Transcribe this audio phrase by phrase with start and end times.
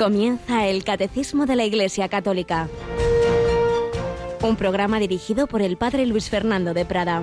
[0.00, 2.70] Comienza el Catecismo de la Iglesia Católica,
[4.40, 7.22] un programa dirigido por el Padre Luis Fernando de Prada.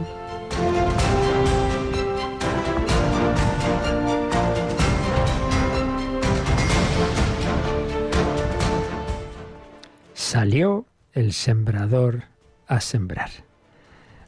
[10.14, 12.25] Salió el sembrador
[12.68, 13.32] a sembrar.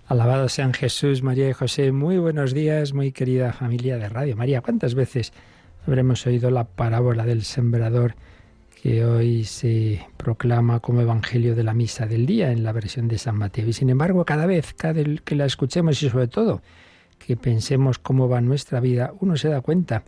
[0.08, 1.92] Alabado sean Jesús, María y José.
[1.92, 4.62] Muy buenos días, muy querida familia de Radio María.
[4.62, 5.34] ¿Cuántas veces
[5.86, 8.16] habremos oído la parábola del sembrador
[8.82, 13.18] que hoy se proclama como Evangelio de la Misa del Día en la versión de
[13.18, 13.68] San Mateo?
[13.68, 16.62] Y sin embargo, cada vez cada que la escuchemos y sobre todo
[17.18, 20.04] que pensemos cómo va nuestra vida, uno se da cuenta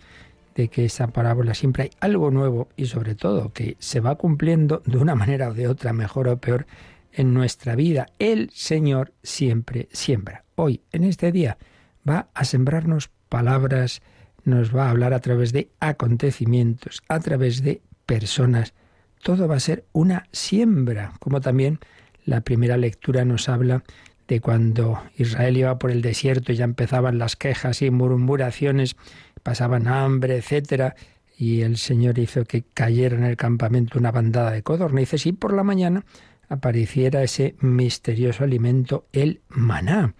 [0.55, 4.81] de que esa parábola siempre hay algo nuevo y sobre todo que se va cumpliendo
[4.85, 6.65] de una manera o de otra, mejor o peor,
[7.11, 8.07] en nuestra vida.
[8.19, 10.45] El Señor siempre siembra.
[10.55, 11.57] Hoy, en este día,
[12.07, 14.01] va a sembrarnos palabras,
[14.45, 17.81] nos va a hablar a través de acontecimientos, a través de
[18.11, 18.73] personas.
[19.23, 21.79] Todo va a ser una siembra, como también
[22.25, 23.85] la primera lectura nos habla
[24.27, 28.97] de cuando Israel iba por el desierto y ya empezaban las quejas y murmuraciones,
[29.43, 30.95] pasaban hambre, etcétera,
[31.37, 35.53] y el Señor hizo que cayera en el campamento una bandada de codornices y por
[35.53, 36.03] la mañana
[36.49, 40.15] apareciera ese misterioso alimento, el maná.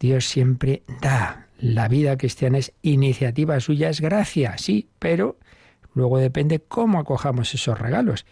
[0.00, 1.46] Dios siempre da.
[1.60, 5.36] La vida cristiana es iniciativa suya, es gracia, sí, pero
[5.94, 8.26] luego depende cómo acojamos esos regalos.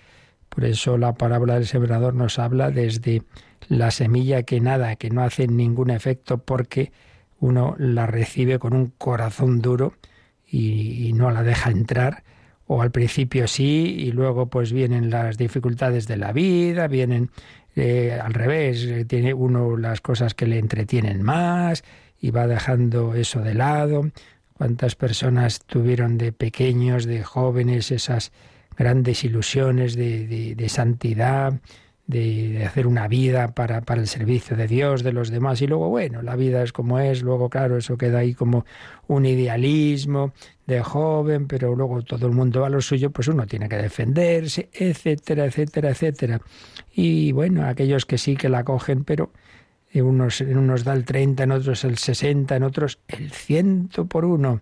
[0.49, 3.23] Por eso la parábola del sembrador nos habla desde
[3.69, 6.93] la semilla que nada, que no hace ningún efecto porque
[7.39, 9.95] uno la recibe con un corazón duro
[10.47, 12.25] y, no la deja entrar
[12.67, 17.31] o al principio sí y luego pues vienen las dificultades de la vida, vienen
[17.77, 21.85] eh, al revés, eh, tiene uno las cosas que le entretienen más
[22.21, 24.11] y va dejando eso de lado.
[24.61, 28.31] ¿Cuántas personas tuvieron de pequeños, de jóvenes, esas
[28.77, 31.55] grandes ilusiones de, santidad,
[32.07, 35.89] de, hacer una vida para, para el servicio de Dios, de los demás, y luego,
[35.89, 38.67] bueno, la vida es como es, luego, claro, eso queda ahí como
[39.07, 40.35] un idealismo
[40.67, 43.79] de joven, pero luego todo el mundo va a lo suyo, pues uno tiene que
[43.79, 46.43] defenderse, etcétera, etcétera, etcétera.
[46.93, 49.31] Y bueno, aquellos que sí que la cogen, pero
[49.93, 54.61] en unos, da el 30, en otros el 60, en otros el ciento por uno.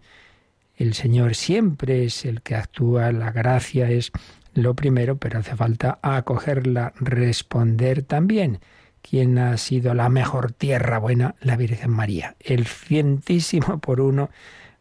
[0.76, 4.12] El Señor siempre es el que actúa, la gracia es
[4.54, 8.60] lo primero, pero hace falta acogerla, responder también.
[9.02, 11.34] ¿Quién ha sido la mejor tierra buena?
[11.40, 12.36] La Virgen María.
[12.40, 14.30] El cientísimo por uno,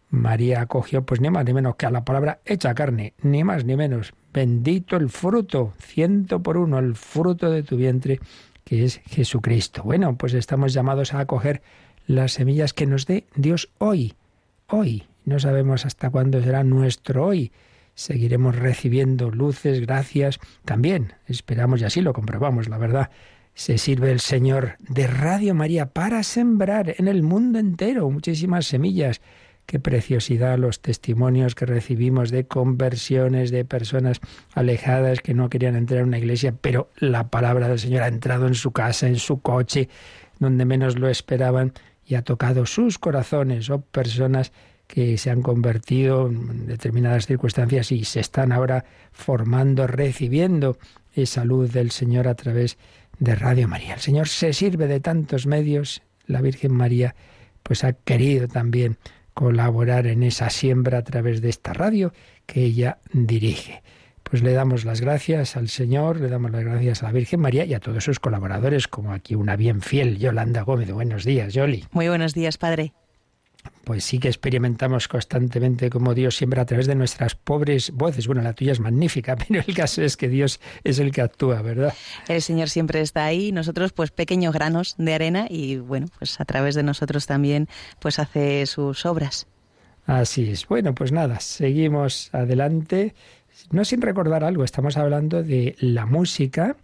[0.09, 3.65] María acogió, pues ni más ni menos que a la palabra hecha carne, ni más
[3.65, 4.13] ni menos.
[4.33, 8.19] Bendito el fruto, ciento por uno, el fruto de tu vientre,
[8.67, 9.83] que es Jesucristo.
[9.83, 11.61] Bueno, pues estamos llamados a acoger
[12.05, 14.13] las semillas que nos dé Dios hoy.
[14.67, 15.03] Hoy.
[15.23, 17.51] No sabemos hasta cuándo será nuestro hoy
[17.97, 20.39] seguiremos recibiendo luces, gracias.
[20.63, 23.09] También esperamos, y así lo comprobamos, la verdad,
[23.55, 29.19] se sirve el Señor de Radio María para sembrar en el mundo entero muchísimas semillas.
[29.67, 34.21] Qué preciosidad los testimonios que recibimos de conversiones de personas
[34.53, 38.47] alejadas que no querían entrar a una iglesia, pero la palabra del Señor ha entrado
[38.47, 39.89] en su casa, en su coche,
[40.39, 41.73] donde menos lo esperaban
[42.05, 44.53] y ha tocado sus corazones o personas
[44.87, 50.77] que se han convertido en determinadas circunstancias y se están ahora formando, recibiendo
[51.13, 52.77] esa luz del Señor a través
[53.19, 53.95] de Radio María.
[53.95, 57.15] El Señor se sirve de tantos medios, la Virgen María
[57.63, 58.97] pues ha querido también
[59.37, 62.11] colaborar en esa siembra a través de esta radio
[62.47, 63.83] que ella dirige.
[64.23, 67.63] Pues le damos las gracias al Señor, le damos las gracias a la Virgen María
[67.63, 70.91] y a todos sus colaboradores, como aquí una bien fiel, Yolanda Gómez.
[70.91, 71.85] Buenos días, Yoli.
[71.91, 72.93] Muy buenos días, Padre
[73.83, 78.27] pues sí que experimentamos constantemente como Dios siembra a través de nuestras pobres voces.
[78.27, 81.61] Bueno, la tuya es magnífica, pero el caso es que Dios es el que actúa,
[81.61, 81.93] ¿verdad?
[82.27, 86.45] El Señor siempre está ahí, nosotros pues pequeños granos de arena y bueno, pues a
[86.45, 87.67] través de nosotros también
[87.99, 89.47] pues hace sus obras.
[90.05, 90.65] Así es.
[90.67, 93.13] Bueno, pues nada, seguimos adelante.
[93.71, 96.77] No sin recordar algo, estamos hablando de la música,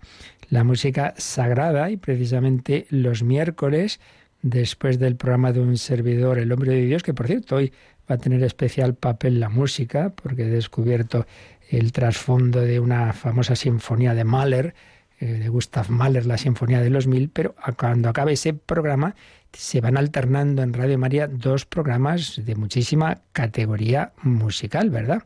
[0.49, 4.01] la música sagrada y precisamente los miércoles
[4.43, 7.73] después del programa de un servidor, El hombre de Dios, que por cierto hoy
[8.09, 11.25] va a tener especial papel la música, porque he descubierto
[11.69, 14.75] el trasfondo de una famosa sinfonía de Mahler,
[15.19, 19.15] eh, de Gustav Mahler, la Sinfonía de los Mil, pero cuando acabe ese programa
[19.53, 25.23] se van alternando en Radio María dos programas de muchísima categoría musical, ¿verdad?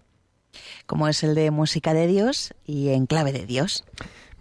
[0.86, 3.84] Como es el de Música de Dios y En Clave de Dios.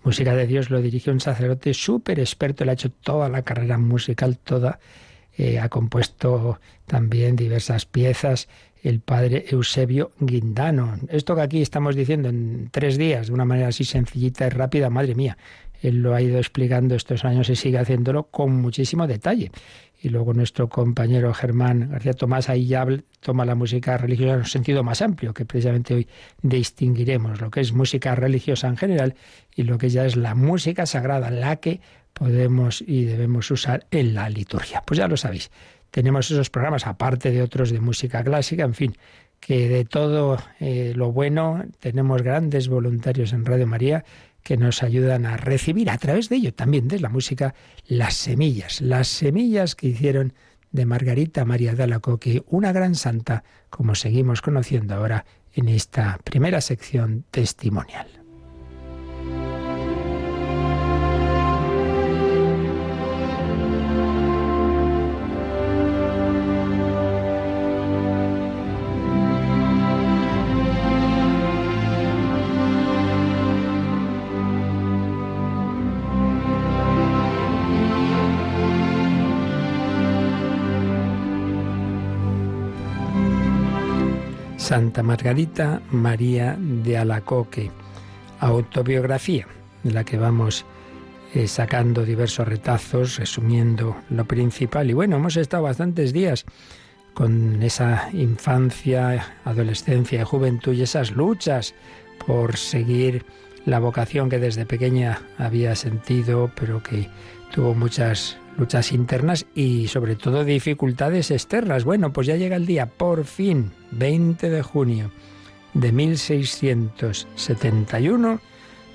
[0.06, 3.76] Música de Dios lo dirige un sacerdote súper experto, le ha hecho toda la carrera
[3.76, 4.78] musical, toda.
[5.36, 8.46] Eh, ha compuesto también diversas piezas
[8.84, 10.96] el padre Eusebio Guindano.
[11.08, 14.90] Esto que aquí estamos diciendo en tres días, de una manera así sencillita y rápida,
[14.90, 15.36] madre mía,
[15.82, 19.50] él lo ha ido explicando estos años y sigue haciéndolo con muchísimo detalle.
[20.06, 22.86] Y luego nuestro compañero Germán García Tomás ahí ya
[23.18, 26.06] toma la música religiosa en un sentido más amplio, que precisamente hoy
[26.42, 29.16] distinguiremos lo que es música religiosa en general
[29.52, 31.80] y lo que ya es la música sagrada, la que
[32.12, 34.80] podemos y debemos usar en la liturgia.
[34.86, 35.50] Pues ya lo sabéis,
[35.90, 38.96] tenemos esos programas, aparte de otros de música clásica, en fin,
[39.40, 44.04] que de todo eh, lo bueno tenemos grandes voluntarios en Radio María
[44.46, 48.80] que nos ayudan a recibir a través de ello también de la música las semillas,
[48.80, 50.34] las semillas que hicieron
[50.70, 56.60] de Margarita María de Alacoque una gran santa, como seguimos conociendo ahora en esta primera
[56.60, 58.25] sección testimonial.
[84.66, 87.70] Santa Margarita María de Alacoque,
[88.40, 89.46] autobiografía,
[89.84, 90.64] de la que vamos
[91.34, 94.90] eh, sacando diversos retazos, resumiendo lo principal.
[94.90, 96.46] Y bueno, hemos estado bastantes días
[97.14, 101.72] con esa infancia, adolescencia y juventud y esas luchas
[102.26, 103.24] por seguir
[103.66, 107.08] la vocación que desde pequeña había sentido, pero que
[107.52, 111.84] tuvo muchas luchas internas y sobre todo dificultades externas.
[111.84, 115.10] Bueno, pues ya llega el día, por fin, 20 de junio
[115.80, 118.40] de 1671,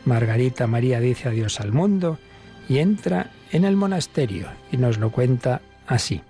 [0.05, 2.17] Margarita María dice adiós al mundo
[2.67, 6.23] y entra en el monasterio y nos lo cuenta así.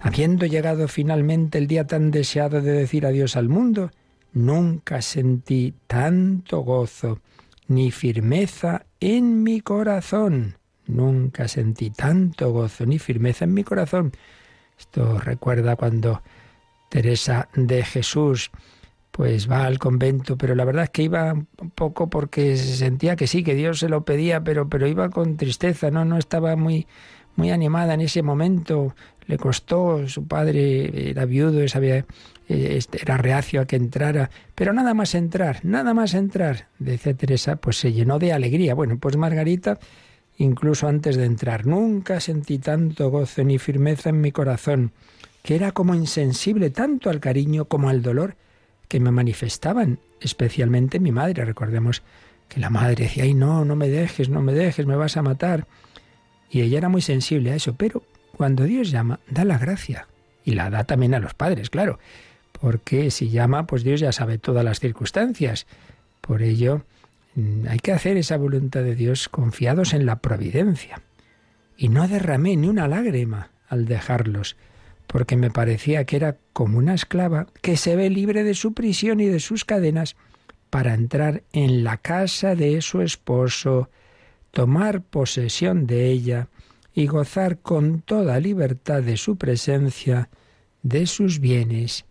[0.00, 3.90] Habiendo llegado finalmente el día tan deseado de decir adiós al mundo,
[4.34, 7.20] nunca sentí tanto gozo
[7.66, 14.12] ni firmeza en mi corazón Nunca sentí tanto gozo ni firmeza en mi corazón.
[14.78, 16.22] Esto recuerda cuando
[16.88, 18.50] Teresa de Jesús
[19.10, 23.16] pues va al convento, pero la verdad es que iba un poco porque se sentía
[23.16, 26.54] que sí, que Dios se lo pedía, pero, pero iba con tristeza, no, no estaba
[26.54, 26.86] muy,
[27.34, 28.94] muy animada en ese momento.
[29.26, 32.04] Le costó, su padre era viudo, sabía, eh,
[32.48, 37.56] este, era reacio a que entrara, pero nada más entrar, nada más entrar, decía Teresa,
[37.56, 38.74] pues se llenó de alegría.
[38.74, 39.78] Bueno, pues Margarita
[40.38, 41.66] incluso antes de entrar.
[41.66, 44.92] Nunca sentí tanto gozo ni firmeza en mi corazón,
[45.42, 48.36] que era como insensible tanto al cariño como al dolor
[48.88, 51.44] que me manifestaban, especialmente mi madre.
[51.44, 52.02] Recordemos
[52.48, 55.22] que la madre decía, ay, no, no me dejes, no me dejes, me vas a
[55.22, 55.66] matar.
[56.50, 58.02] Y ella era muy sensible a eso, pero
[58.36, 60.06] cuando Dios llama, da la gracia.
[60.44, 61.98] Y la da también a los padres, claro,
[62.52, 65.66] porque si llama, pues Dios ya sabe todas las circunstancias.
[66.20, 66.82] Por ello,
[67.68, 71.02] hay que hacer esa voluntad de Dios confiados en la providencia.
[71.76, 74.56] Y no derramé ni una lágrima al dejarlos,
[75.06, 79.20] porque me parecía que era como una esclava que se ve libre de su prisión
[79.20, 80.16] y de sus cadenas
[80.70, 83.90] para entrar en la casa de su esposo,
[84.50, 86.48] tomar posesión de ella
[86.94, 90.30] y gozar con toda libertad de su presencia,
[90.82, 92.06] de sus bienes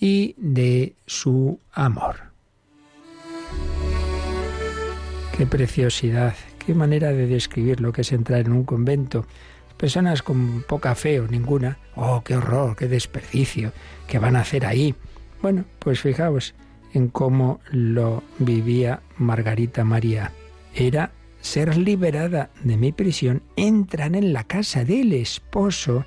[0.00, 2.30] y de su amor.
[5.40, 9.24] Qué preciosidad, qué manera de describir lo que es entrar en un convento.
[9.78, 13.72] Personas con poca fe o ninguna, oh, qué horror, qué desperdicio,
[14.06, 14.94] qué van a hacer ahí.
[15.40, 16.54] Bueno, pues fijaos
[16.92, 20.30] en cómo lo vivía Margarita María.
[20.74, 26.04] Era ser liberada de mi prisión, entran en la casa del esposo,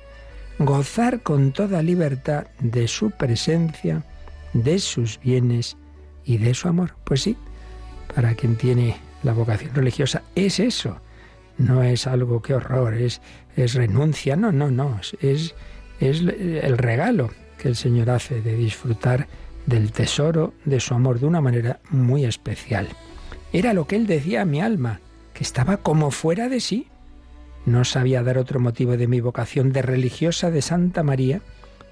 [0.60, 4.04] gozar con toda libertad de su presencia,
[4.52, 5.76] de sus bienes
[6.24, 6.94] y de su amor.
[7.02, 7.36] Pues sí,
[8.14, 10.98] para quien tiene la vocación religiosa es eso.
[11.56, 13.20] No es algo que horror, es,
[13.56, 15.54] es renuncia, no, no, no, es,
[16.00, 19.28] es el regalo que el Señor hace de disfrutar
[19.66, 22.88] del tesoro de su amor de una manera muy especial.
[23.52, 25.00] Era lo que él decía a mi alma,
[25.32, 26.88] que estaba como fuera de sí.
[27.66, 31.40] No sabía dar otro motivo de mi vocación de religiosa de Santa María,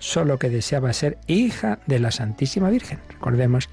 [0.01, 2.99] solo que deseaba ser hija de la Santísima Virgen.
[3.09, 3.71] Recordemos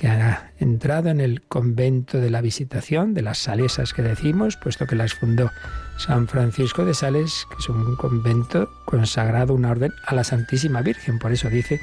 [0.00, 4.86] que ha entrado en el convento de la Visitación, de las Salesas que decimos, puesto
[4.86, 5.50] que las fundó
[5.98, 11.18] San Francisco de Sales, que es un convento consagrado, una orden a la Santísima Virgen.
[11.18, 11.82] Por eso dice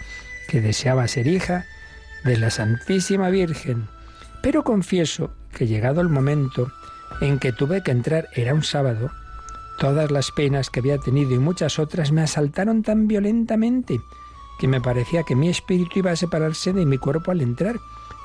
[0.50, 1.66] que deseaba ser hija
[2.26, 3.88] de la Santísima Virgen.
[4.42, 6.72] Pero confieso que llegado el momento
[7.22, 9.12] en que tuve que entrar, era un sábado,
[9.78, 14.02] todas las penas que había tenido y muchas otras me asaltaron tan violentamente
[14.58, 17.76] que me parecía que mi espíritu iba a separarse de mi cuerpo al entrar.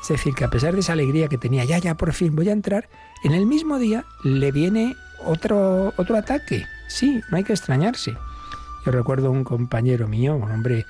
[0.03, 2.49] Es decir, que a pesar de esa alegría que tenía, ya, ya, por fin voy
[2.49, 2.89] a entrar,
[3.23, 6.67] en el mismo día le viene otro, otro ataque.
[6.89, 8.17] Sí, no hay que extrañarse.
[8.85, 10.87] Yo recuerdo un compañero mío, un hombre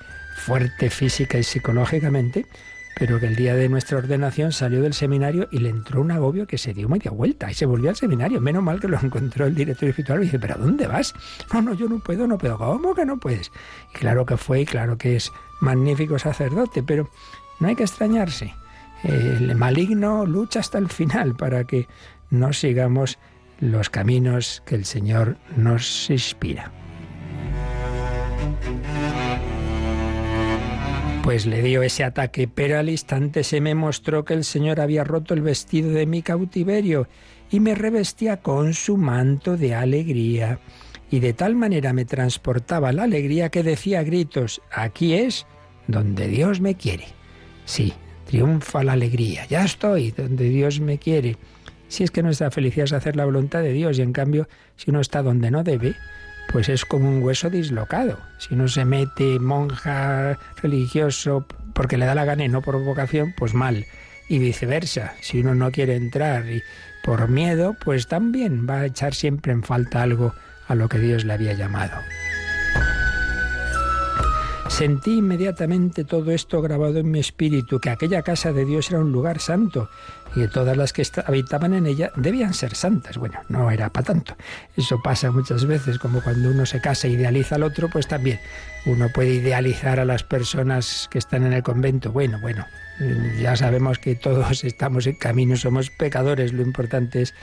[0.47, 2.47] fuerte física y psicológicamente,
[2.99, 6.47] pero que el día de nuestra ordenación salió del seminario y le entró un agobio
[6.47, 8.41] que se dio media vuelta y se volvió al seminario.
[8.41, 11.15] Menos mal que lo encontró el director espiritual y dice, ¿pero a dónde vas?
[11.53, 12.57] No, no, yo no puedo, no puedo.
[12.57, 13.53] ¿Cómo que no puedes?
[13.93, 17.11] Claro que fue y claro que es magnífico sacerdote, pero
[17.61, 18.55] no hay que extrañarse.
[19.05, 21.89] El maligno lucha hasta el final para que
[22.31, 23.19] no sigamos
[23.61, 26.73] los caminos que el Señor nos inspira.
[31.23, 35.05] Pues le dio ese ataque, pero al instante se me mostró que el Señor había
[35.05, 37.07] roto el vestido de mi cautiverio
[37.49, 40.59] y me revestía con su manto de alegría.
[41.13, 45.47] Y de tal manera me transportaba la alegría que decía a gritos, aquí es
[45.87, 47.07] donde Dios me quiere.
[47.67, 47.93] Sí,
[48.33, 51.37] triunfa la alegría, ya estoy donde Dios me quiere.
[51.89, 54.91] Si es que nuestra felicidad es hacer la voluntad de Dios y en cambio si
[54.91, 55.97] uno está donde no debe,
[56.51, 58.19] pues es como un hueso dislocado.
[58.39, 63.35] Si uno se mete monja religioso porque le da la gana y no por vocación,
[63.37, 63.85] pues mal.
[64.31, 66.63] Y viceversa, si uno no quiere entrar y
[67.05, 70.33] por miedo, pues también va a echar siempre en falta algo
[70.69, 71.99] a lo que Dios le había llamado.
[74.69, 79.13] Sentí inmediatamente todo esto grabado en mi espíritu, que aquella casa de Dios era un
[79.13, 79.91] lugar santo
[80.35, 83.19] y que todas las que habitaban en ella debían ser santas.
[83.19, 84.37] Bueno, no era para tanto.
[84.77, 88.41] Eso pasa muchas veces, como cuando uno se casa e idealiza al otro, pues también
[88.87, 92.11] uno puede idealizar a las personas que están en el convento.
[92.13, 92.67] Bueno, bueno,
[93.41, 97.35] ya sabemos que todos estamos en camino, somos pecadores, lo importante es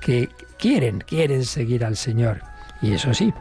[0.00, 0.28] que
[0.58, 2.42] quieren, quieren seguir al Señor.
[2.82, 3.32] Y eso sí,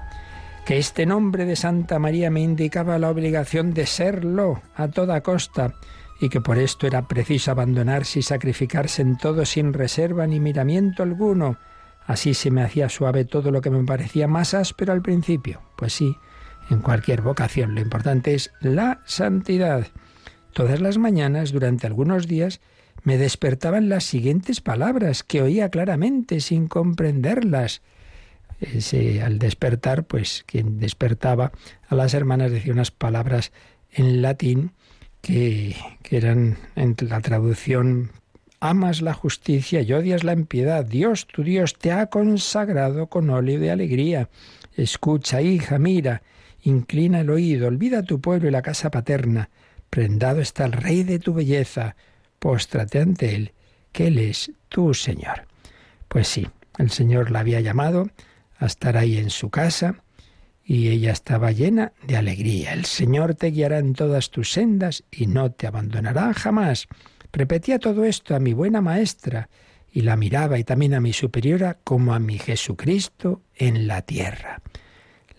[0.66, 5.76] que este nombre de Santa María me indicaba la obligación de serlo a toda costa
[6.20, 11.04] y que por esto era preciso abandonarse y sacrificarse en todo sin reserva ni miramiento
[11.04, 11.58] alguno.
[12.08, 15.62] Así se me hacía suave todo lo que me parecía más áspero al principio.
[15.78, 16.18] Pues sí,
[16.72, 19.88] en cualquier vocación lo importante es la santidad.
[20.52, 22.60] Todas las mañanas, durante algunos días,
[23.04, 27.84] me despertaban las siguientes palabras que oía claramente sin comprenderlas
[29.24, 31.52] al despertar, pues quien despertaba
[31.88, 33.52] a las hermanas decía unas palabras
[33.92, 34.72] en latín
[35.22, 38.12] que, que eran en la traducción
[38.60, 40.86] amas la justicia y odias la impiedad.
[40.86, 44.30] Dios, tu Dios, te ha consagrado con óleo de alegría.
[44.76, 46.24] Escucha, hija, mira,
[46.64, 49.50] inclina el oído, olvida tu pueblo y la casa paterna.
[49.90, 51.96] Prendado está el Rey de tu belleza.
[52.40, 53.54] Póstrate ante Él,
[53.92, 55.46] que Él es tu Señor.
[56.08, 58.10] Pues sí, el Señor la había llamado
[58.58, 59.96] a estar ahí en su casa
[60.66, 62.74] y ella estaba llena de alegría.
[62.74, 66.88] El Señor te guiará en todas tus sendas y no te abandonará jamás.
[67.32, 69.50] Repetía todo esto a mi buena maestra
[69.92, 74.62] y la miraba y también a mi superiora como a mi Jesucristo en la tierra.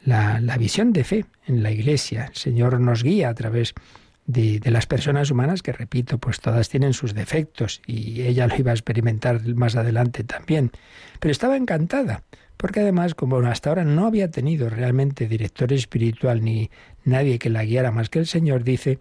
[0.04, 2.26] La, visión de fe en la iglesia.
[2.26, 3.74] El Señor nos guía a través
[4.26, 8.56] de, de, las personas humanas que, repito, pues todas tienen sus defectos y ella lo
[8.56, 10.70] iba a experimentar más adelante también.
[11.18, 12.22] Pero estaba encantada
[12.56, 16.70] porque además, como hasta ahora no había tenido realmente director espiritual ni
[17.04, 18.98] nadie que la guiara más que el Señor, dice,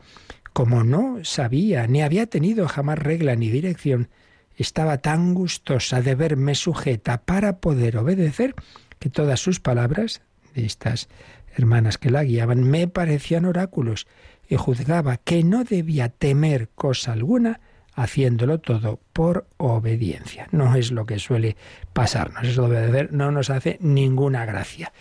[0.54, 4.10] como no sabía ni había tenido jamás regla ni dirección,
[4.58, 8.56] estaba tan gustosa de verme sujeta para poder obedecer
[9.00, 10.22] que todas sus palabras
[10.54, 11.10] de estas
[11.56, 14.08] hermanas que la guiaban me parecían oráculos
[14.48, 17.60] y juzgaba que no debía temer cosa alguna
[17.96, 20.48] haciéndolo todo por obediencia.
[20.52, 21.56] No es lo que suele
[21.94, 24.92] pasarnos, eso de obedecer no nos hace ninguna gracia,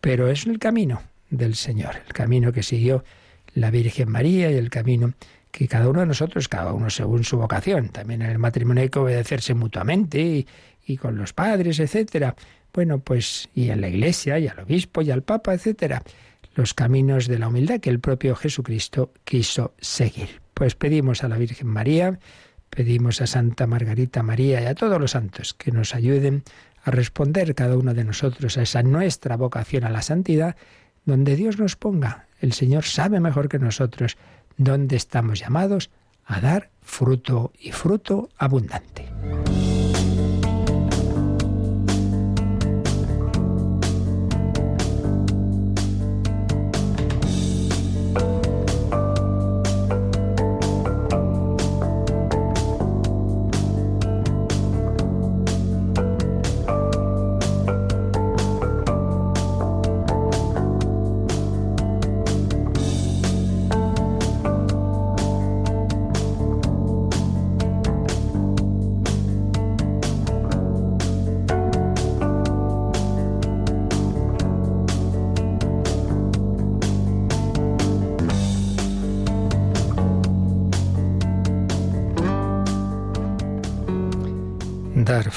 [0.00, 3.04] pero es el camino del Señor, el camino que siguió
[3.54, 5.12] la Virgen María y el camino
[5.50, 8.88] que cada uno de nosotros, cada uno según su vocación, también en el matrimonio hay
[8.88, 10.46] que obedecerse mutuamente y,
[10.86, 12.34] y con los padres, etcétera.
[12.72, 16.02] Bueno, pues y en la iglesia y al obispo y al papa, etcétera.
[16.54, 20.47] Los caminos de la humildad que el propio Jesucristo quiso seguir.
[20.58, 22.18] Pues pedimos a la Virgen María,
[22.68, 26.42] pedimos a Santa Margarita María y a todos los santos que nos ayuden
[26.82, 30.56] a responder cada uno de nosotros a esa nuestra vocación a la santidad,
[31.04, 32.26] donde Dios nos ponga.
[32.40, 34.16] El Señor sabe mejor que nosotros
[34.56, 35.90] dónde estamos llamados
[36.26, 39.06] a dar fruto y fruto abundante.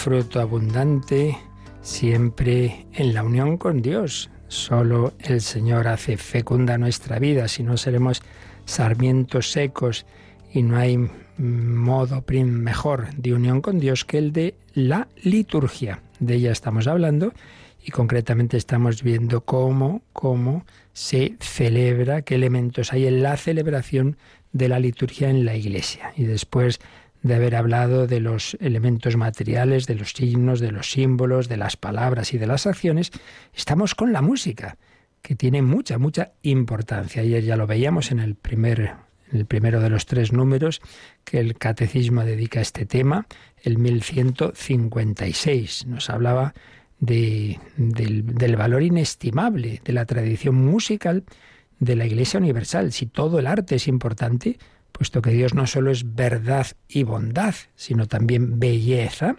[0.01, 1.38] Fruto abundante
[1.84, 4.31] siempre en la unión con Dios.
[4.48, 8.24] Solo el Señor hace fecunda nuestra vida, si no seremos
[8.65, 10.08] sarmientos secos
[10.51, 16.01] y no hay modo mejor de unión con Dios que el de la liturgia.
[16.20, 17.31] De ella estamos hablando
[17.86, 24.17] y concretamente estamos viendo cómo, cómo se celebra, qué elementos hay en la celebración
[24.51, 26.12] de la liturgia en la Iglesia.
[26.17, 26.79] Y después
[27.23, 31.77] de haber hablado de los elementos materiales, de los signos, de los símbolos, de las
[31.77, 33.11] palabras y de las acciones,
[33.53, 34.77] estamos con la música,
[35.21, 37.21] que tiene mucha, mucha importancia.
[37.21, 38.95] Ayer ya lo veíamos en el primer
[39.31, 40.81] el primero de los tres números
[41.23, 43.27] que el catecismo dedica a este tema,
[43.63, 45.85] el 1156.
[45.87, 46.53] Nos hablaba
[46.99, 51.23] del, del valor inestimable de la tradición musical
[51.79, 52.91] de la Iglesia Universal.
[52.91, 54.59] Si todo el arte es importante,
[54.91, 59.36] puesto que Dios no solo es verdad y bondad, sino también belleza,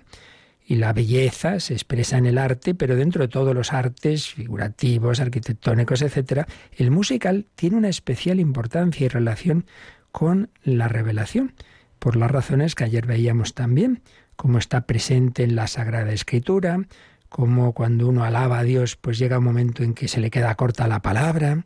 [0.64, 5.20] y la belleza se expresa en el arte, pero dentro de todos los artes figurativos,
[5.20, 9.66] arquitectónicos, etc., el musical tiene una especial importancia y relación
[10.12, 11.54] con la revelación,
[11.98, 14.02] por las razones que ayer veíamos también,
[14.36, 16.86] como está presente en la Sagrada Escritura,
[17.28, 20.54] como cuando uno alaba a Dios, pues llega un momento en que se le queda
[20.54, 21.64] corta la palabra,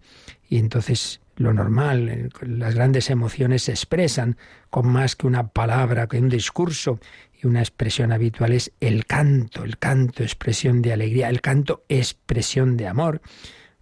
[0.48, 4.36] y entonces lo normal, eh, las grandes emociones se expresan
[4.70, 6.98] con más que una palabra, que un discurso,
[7.40, 12.76] y una expresión habitual es el canto, el canto, expresión de alegría, el canto, expresión
[12.76, 13.20] de amor.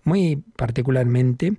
[0.02, 1.54] Muy particularmente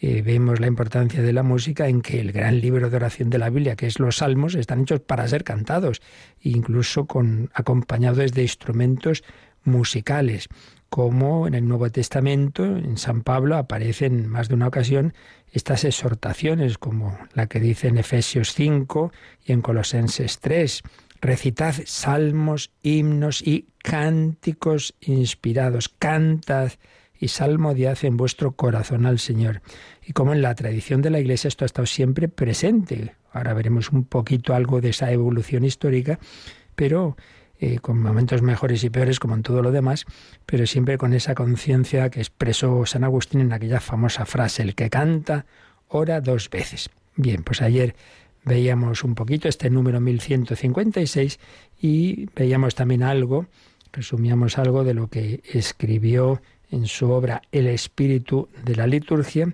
[0.00, 3.38] eh, vemos la importancia de la música en que el gran libro de oración de
[3.38, 6.00] la Biblia, que es los Salmos, están hechos para ser cantados,
[6.40, 9.24] incluso con acompañados de instrumentos
[9.64, 10.48] musicales
[10.88, 15.14] como en el Nuevo Testamento, en San Pablo, aparecen más de una ocasión
[15.52, 19.12] estas exhortaciones, como la que dice en Efesios 5
[19.44, 20.82] y en Colosenses 3.
[21.20, 25.88] Recitad salmos, himnos y cánticos inspirados.
[25.88, 26.72] Cantad
[27.18, 29.60] y salmodiad en vuestro corazón al Señor.
[30.06, 33.14] Y como en la tradición de la Iglesia esto ha estado siempre presente.
[33.32, 36.18] Ahora veremos un poquito algo de esa evolución histórica,
[36.74, 37.16] pero
[37.62, 40.06] eh, con momentos mejores y peores como en todo lo demás,
[40.46, 44.88] pero siempre con esa conciencia que expresó San Agustín en aquella famosa frase, el que
[44.88, 45.44] canta
[45.88, 46.88] ora dos veces.
[47.16, 47.94] Bien, pues ayer
[48.46, 51.38] veíamos un poquito este número 1156
[51.82, 53.44] y veíamos también algo,
[53.92, 59.52] resumíamos algo de lo que escribió en su obra El espíritu de la liturgia,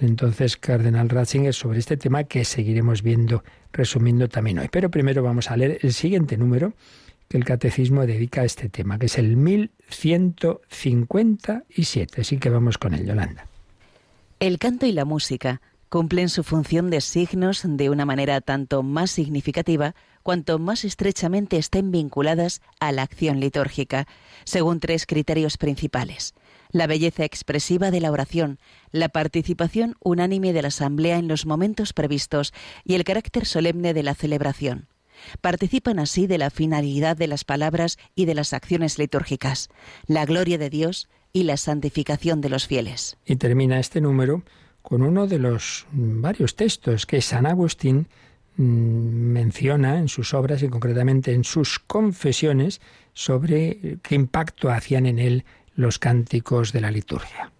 [0.00, 4.68] el entonces cardenal Ratzinger sobre este tema que seguiremos viendo, resumiendo también hoy.
[4.72, 6.72] Pero primero vamos a leer el siguiente número
[7.28, 12.20] que el catecismo dedica a este tema, que es el 1157.
[12.20, 13.48] Así que vamos con él, Yolanda.
[14.40, 19.12] El canto y la música cumplen su función de signos de una manera tanto más
[19.12, 24.08] significativa cuanto más estrechamente estén vinculadas a la acción litúrgica,
[24.44, 26.34] según tres criterios principales.
[26.70, 28.58] La belleza expresiva de la oración,
[28.90, 32.52] la participación unánime de la asamblea en los momentos previstos
[32.84, 34.88] y el carácter solemne de la celebración.
[35.40, 39.68] Participan así de la finalidad de las palabras y de las acciones litúrgicas,
[40.06, 43.16] la gloria de Dios y la santificación de los fieles.
[43.24, 44.42] Y termina este número
[44.82, 48.08] con uno de los varios textos que San Agustín
[48.56, 52.80] mm, menciona en sus obras y concretamente en sus confesiones
[53.14, 57.53] sobre qué impacto hacían en él los cánticos de la liturgia.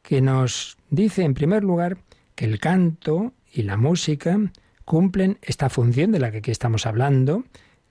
[0.00, 1.98] que nos dice en primer lugar
[2.34, 4.38] que el canto y la música
[4.84, 7.44] cumplen esta función de la que aquí estamos hablando,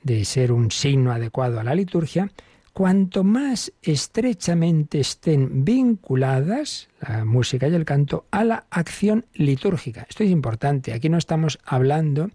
[0.03, 2.31] de ser un signo adecuado a la liturgia,
[2.73, 10.05] cuanto más estrechamente estén vinculadas la música y el canto a la acción litúrgica.
[10.09, 10.93] Esto es importante.
[10.93, 12.29] Aquí no estamos hablando,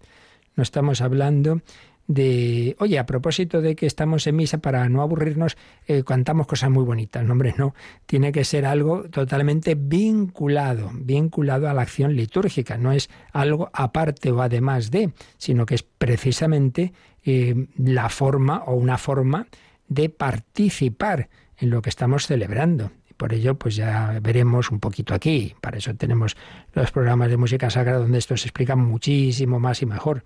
[0.55, 1.61] no estamos hablando
[2.07, 6.69] de, oye, a propósito de que estamos en misa para no aburrirnos, eh, cantamos cosas
[6.69, 7.23] muy bonitas.
[7.23, 7.73] No, hombre, no.
[8.05, 12.77] Tiene que ser algo totalmente vinculado, vinculado a la acción litúrgica.
[12.77, 18.75] No es algo aparte o además de, sino que es precisamente eh, la forma o
[18.75, 19.47] una forma
[19.87, 22.91] de participar en lo que estamos celebrando.
[23.17, 25.55] Por ello, pues ya veremos un poquito aquí.
[25.61, 26.35] Para eso tenemos
[26.73, 30.23] los programas de música sagrada donde esto se explica muchísimo más y mejor.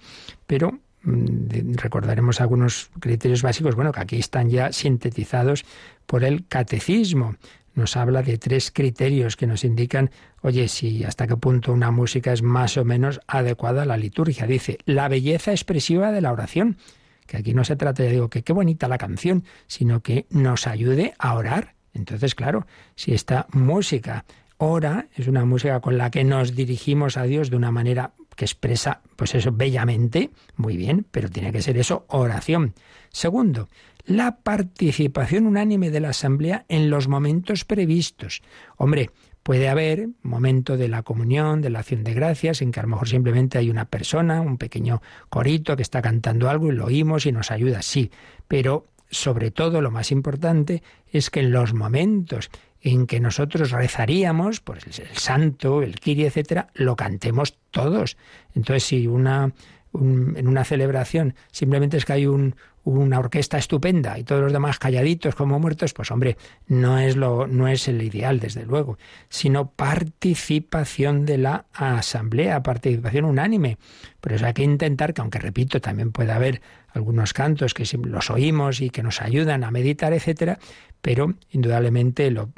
[0.48, 5.66] Pero recordaremos algunos criterios básicos, bueno, que aquí están ya sintetizados
[6.06, 7.36] por el catecismo.
[7.76, 12.34] nos habla de tres criterios que nos indican, oye, si hasta qué punto una música
[12.34, 14.48] es más o menos adecuada a la liturgia.
[14.48, 16.78] Dice, la belleza expresiva de la oración,
[17.26, 20.68] que aquí no se trata, ya digo, que qué bonita la canción, sino que nos
[20.68, 21.76] ayude a orar.
[21.94, 24.26] Entonces, claro, si esta música
[24.58, 28.46] ora, es una música con la que nos dirigimos a Dios de una manera que
[28.46, 32.74] expresa, pues eso, bellamente, muy bien, pero tiene que ser eso oración.
[33.10, 33.68] Segundo,
[34.06, 38.42] la participación unánime de la Asamblea en los momentos previstos.
[38.78, 39.10] Hombre,
[39.44, 42.90] puede haber momento de la comunión, de la acción de gracias, en que a lo
[42.90, 47.26] mejor simplemente hay una persona, un pequeño corito que está cantando algo y lo oímos
[47.26, 48.10] y nos ayuda, sí,
[48.48, 52.50] pero sobre todo lo más importante es que en los momentos
[52.82, 58.18] en que nosotros rezaríamos, pues el santo, el kiri, etcétera, lo cantemos todos.
[58.54, 59.54] Entonces, si una
[59.94, 64.80] en una celebración simplemente es que hay un, una orquesta estupenda y todos los demás
[64.80, 66.38] calladitos como muertos, pues hombre,
[66.68, 68.98] no es lo no es el ideal desde luego,
[69.30, 73.78] sino participación de la asamblea, participación unánime.
[74.22, 76.62] Por eso hay que intentar que aunque repito, también puede haber
[76.92, 80.60] algunos cantos que los oímos y que nos ayudan a meditar, etcétera,
[81.02, 82.50] pero indudablemente lo,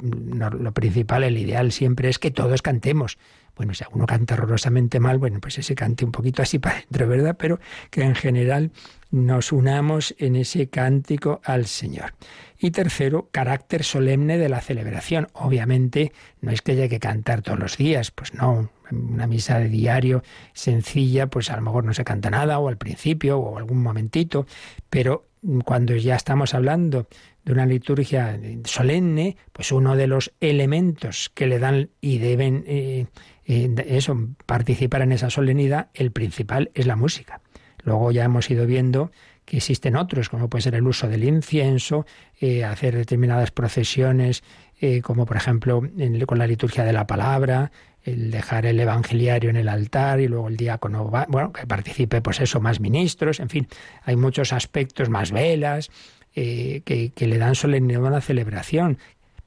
[0.72, 3.18] principal, el ideal siempre es que todos cantemos
[3.54, 7.06] bueno, si alguno canta horrorosamente mal, bueno, pues ese cante un poquito así para adentro,
[7.06, 7.36] ¿verdad?
[7.38, 8.72] Pero que en general
[9.10, 12.14] nos unamos en ese cántico al Señor.
[12.58, 15.28] Y tercero, carácter solemne de la celebración.
[15.34, 19.68] Obviamente no es que haya que cantar todos los días, pues no, una misa de
[19.68, 20.22] diario
[20.54, 24.46] sencilla, pues a lo mejor no se canta nada, o al principio, o algún momentito,
[24.88, 25.26] pero
[25.64, 27.08] cuando ya estamos hablando
[27.44, 33.06] de una liturgia solemne, pues uno de los elementos que le dan y deben eh,
[33.44, 37.40] eso, participar en esa solemnidad, el principal es la música.
[37.84, 39.10] Luego ya hemos ido viendo
[39.44, 42.06] que existen otros, como puede ser el uso del incienso,
[42.40, 44.44] eh, hacer determinadas procesiones,
[44.80, 45.82] eh, como por ejemplo
[46.26, 47.72] con la liturgia de la palabra,
[48.04, 52.40] el dejar el evangeliario en el altar y luego el diácono, bueno, que participe, pues
[52.40, 53.68] eso, más ministros, en fin,
[54.04, 55.90] hay muchos aspectos, más velas,
[56.34, 58.98] eh, que, que le dan solemnidad a la celebración,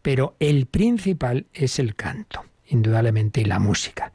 [0.01, 4.11] pero el principal es el canto indudablemente, y la música.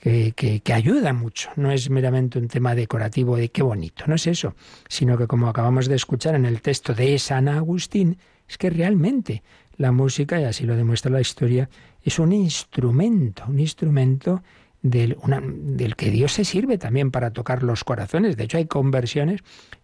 [0.00, 1.50] Que, que, ayuda mucho.
[1.56, 4.54] No es meramente un tema decorativo de qué bonito, no es eso,
[4.88, 8.16] sino que como acabamos de escuchar en el texto de San Agustín,
[8.48, 9.42] es que realmente
[9.76, 11.68] la música, y así lo demuestra la historia,
[12.02, 14.42] es un instrumento, un instrumento
[14.82, 15.16] del,
[15.96, 18.36] que Dios se sirve también para tocar los corazones.
[18.36, 19.40] De hecho, hay conversiones,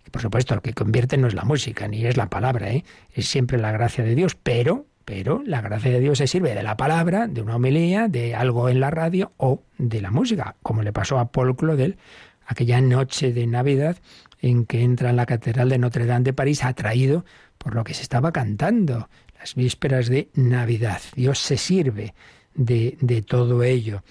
[0.07, 2.85] y por supuesto, lo que convierte no es la música, ni es la palabra, ¿eh?
[3.13, 6.63] es siempre la gracia de Dios, pero pero la gracia de Dios se sirve de
[6.63, 10.83] la palabra, de una homilía, de algo en la radio o de la música, como
[10.83, 11.99] le pasó a Paul Claudel
[12.47, 13.99] aquella noche de Navidad
[14.41, 17.25] en que entra en la Catedral de Notre Dame de París atraído
[17.59, 21.01] por lo que se estaba cantando, las vísperas de Navidad.
[21.15, 22.15] Dios se sirve
[22.55, 24.03] de, de todo ello.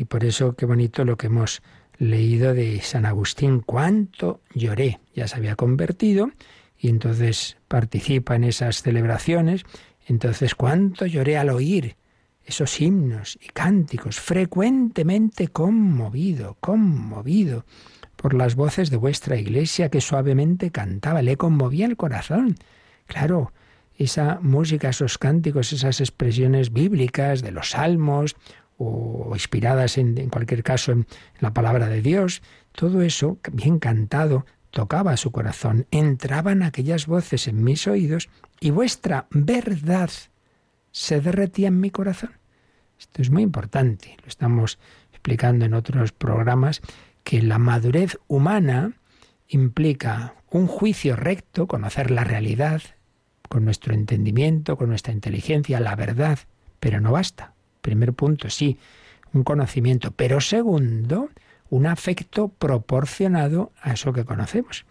[0.00, 1.60] Y por eso qué bonito lo que hemos
[1.98, 6.30] leído de San Agustín, cuánto lloré, ya se había convertido
[6.78, 9.66] y entonces participa en esas celebraciones.
[10.06, 11.96] Entonces, cuánto lloré al oír
[12.46, 17.66] esos himnos y cánticos, frecuentemente conmovido, conmovido
[18.16, 22.54] por las voces de vuestra iglesia que suavemente cantaba, le conmovía el corazón.
[23.04, 23.52] Claro,
[23.98, 28.34] esa música, esos cánticos, esas expresiones bíblicas de los salmos
[28.82, 31.06] o inspiradas en, cualquier caso en
[31.38, 37.62] la palabra de Dios, todo eso bien cantado tocaba su corazón, entraban aquellas voces en
[37.62, 40.10] mis oídos y vuestra verdad
[40.92, 42.30] se derretía en mi corazón.
[42.98, 44.78] Esto es muy importante, lo estamos
[45.10, 46.80] explicando en otros programas,
[47.22, 48.94] que la madurez humana
[49.48, 52.80] implica un juicio recto, conocer la realidad,
[53.48, 56.38] con nuestro entendimiento, con nuestra inteligencia, la verdad,
[56.78, 57.52] pero no basta.
[57.80, 58.78] Primer punto, sí,
[59.32, 61.30] un conocimiento, pero segundo,
[61.70, 64.84] un afecto proporcionado a eso que conocemos.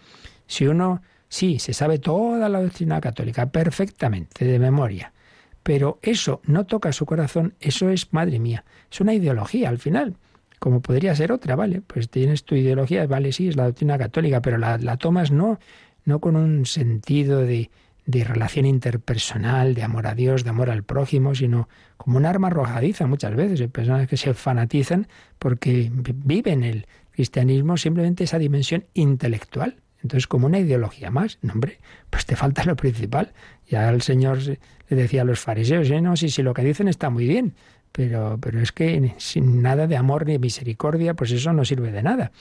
[0.47, 5.13] Si uno, sí, se sabe toda la doctrina católica perfectamente, de memoria,
[5.61, 10.15] pero eso no toca su corazón, eso es, madre mía, es una ideología al final,
[10.57, 11.81] como podría ser otra, ¿vale?
[11.81, 15.59] Pues tienes tu ideología, vale, sí, es la doctrina católica, pero la, la tomas no,
[16.05, 17.69] no con un sentido de,
[18.05, 22.47] de relación interpersonal, de amor a Dios, de amor al prójimo, sino como un arma
[22.47, 23.61] arrojadiza muchas veces.
[23.61, 25.07] Hay personas que se fanatizan
[25.37, 29.77] porque viven el cristianismo simplemente esa dimensión intelectual.
[30.01, 33.33] Entonces, como una ideología más, no, hombre, pues te falta lo principal.
[33.67, 34.57] Ya el Señor le
[34.95, 36.01] decía a los fariseos, ¿eh?
[36.01, 37.53] no, si, si lo que dicen está muy bien,
[37.91, 42.01] pero, pero es que sin nada de amor ni misericordia, pues eso no sirve de
[42.01, 42.31] nada.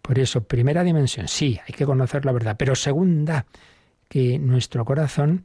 [0.00, 3.46] Por eso, primera dimensión, sí, hay que conocer la verdad, pero segunda,
[4.12, 5.44] que nuestro corazón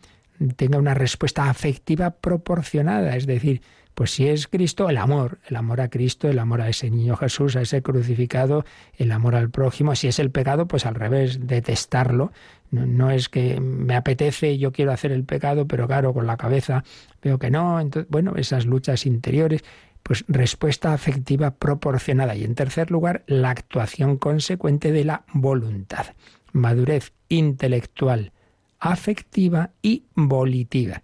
[0.58, 3.62] tenga una respuesta afectiva proporcionada, es decir,
[3.94, 7.16] pues si es Cristo, el amor, el amor a Cristo, el amor a ese niño
[7.16, 8.66] Jesús, a ese crucificado,
[8.98, 9.96] el amor al prójimo.
[9.96, 12.34] Si es el pecado, pues al revés, detestarlo.
[12.72, 16.84] No, es que me apetece, yo quiero hacer el pecado, pero claro, con la cabeza
[17.24, 17.80] veo que no.
[17.80, 19.64] Entonces, bueno, esas luchas interiores,
[20.04, 22.36] pues respuesta afectiva proporcionada.
[22.36, 26.08] Y en tercer lugar, la actuación consecuente de la voluntad.
[26.52, 28.34] Madurez intelectual,
[28.80, 31.02] afectiva y volitiva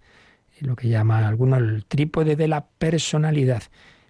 [0.64, 3.62] lo que llama algunos el trípode de la personalidad.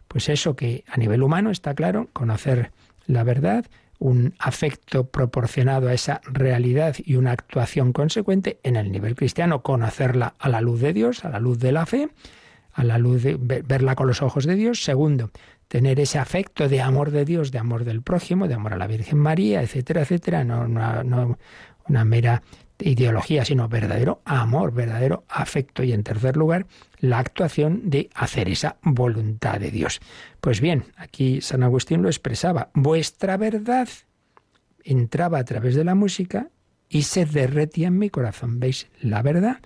[0.09, 2.73] Pues eso que a nivel humano está claro, conocer
[3.07, 3.67] la verdad,
[3.99, 10.35] un afecto proporcionado a esa realidad y una actuación consecuente en el nivel cristiano, conocerla
[10.39, 12.09] a la luz de Dios, a la luz de la fe,
[12.73, 14.83] a la luz de verla con los ojos de Dios.
[14.83, 15.31] Segundo,
[15.69, 18.87] tener ese afecto de amor de Dios, de amor del prójimo, de amor a la
[18.87, 21.39] Virgen María, etcétera, etcétera, no
[21.87, 22.43] una mera
[22.79, 25.83] ideología, sino verdadero amor, verdadero afecto.
[25.83, 26.67] Y en tercer lugar,
[26.99, 30.01] la actuación de hacer esa voluntad de Dios.
[30.41, 32.71] Pues bien, aquí San Agustín lo expresaba.
[32.75, 33.89] Vuestra verdad
[34.83, 36.49] entraba a través de la música
[36.89, 38.61] y se derretía en mi corazón.
[38.61, 38.89] ¿Veis?
[39.01, 39.59] La verdad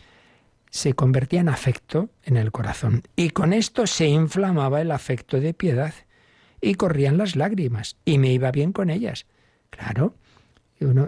[0.71, 3.03] se convertía en afecto en el corazón.
[3.17, 5.95] Y con esto se inflamaba el afecto de piedad.
[6.61, 7.97] Y corrían las lágrimas.
[8.05, 9.27] Y me iba bien con ellas.
[9.71, 10.15] Claro,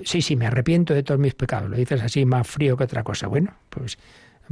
[0.04, 1.70] sí, sí, me arrepiento de todos mis pecados.
[1.70, 3.26] Lo dices así más frío que otra cosa.
[3.26, 3.98] Bueno, pues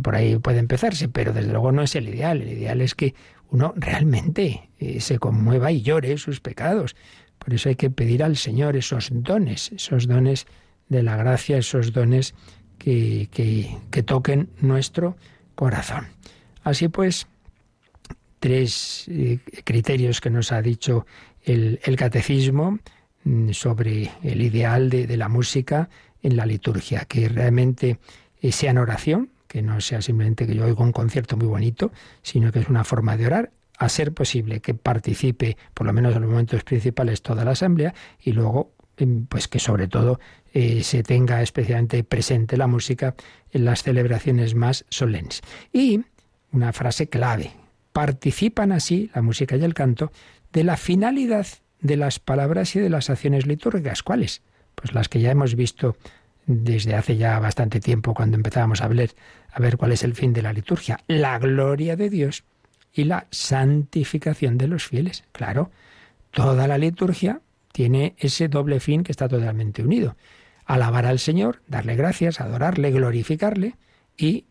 [0.02, 2.42] por ahí puede empezarse, pero desde luego no es el ideal.
[2.42, 3.14] El ideal es que
[3.50, 6.94] uno realmente eh, se conmueva y llore sus pecados.
[7.38, 10.46] Por eso hay que pedir al Señor esos dones, esos dones
[10.88, 12.34] de la gracia, esos dones
[12.78, 15.16] que, que, toquen nuestro
[15.54, 16.06] corazón.
[16.62, 17.26] Así pues,
[18.38, 21.06] tres eh, criterios que nos ha dicho
[21.44, 22.78] el, catecismo
[23.52, 25.88] sobre el ideal de, la música
[26.22, 27.98] en la liturgia, que realmente
[28.40, 31.92] eh, sea en oración, que no sea simplemente que yo oigo un concierto muy bonito,
[32.22, 36.14] sino que es una forma de orar, a ser posible que participe, por lo menos
[36.14, 40.18] en los momentos principales, toda la asamblea, y luego, em, pues que sobre todo
[40.52, 43.14] eh, se tenga especialmente presente la música
[43.52, 45.42] en las celebraciones más solemnes.
[45.72, 46.02] Y
[46.50, 47.52] una frase clave,
[47.92, 50.10] participan así, la música y el canto,
[50.52, 51.46] de la finalidad
[51.80, 54.02] de las palabras y de las acciones litúrgicas.
[54.02, 54.42] ¿Cuáles?
[54.74, 55.96] Pues las que ya hemos visto
[56.46, 59.10] desde hace ya bastante tiempo cuando empezábamos a hablar,
[59.52, 61.00] a ver cuál es el fin de la liturgia.
[61.06, 62.44] La gloria de Dios
[62.92, 65.24] y la santificación de los fieles.
[65.32, 65.70] Claro,
[66.30, 67.40] toda la liturgia
[67.72, 70.16] tiene ese doble fin que está totalmente unido.
[70.64, 73.76] Alabar al Señor, darle gracias, adorarle, glorificarle
[74.16, 74.46] y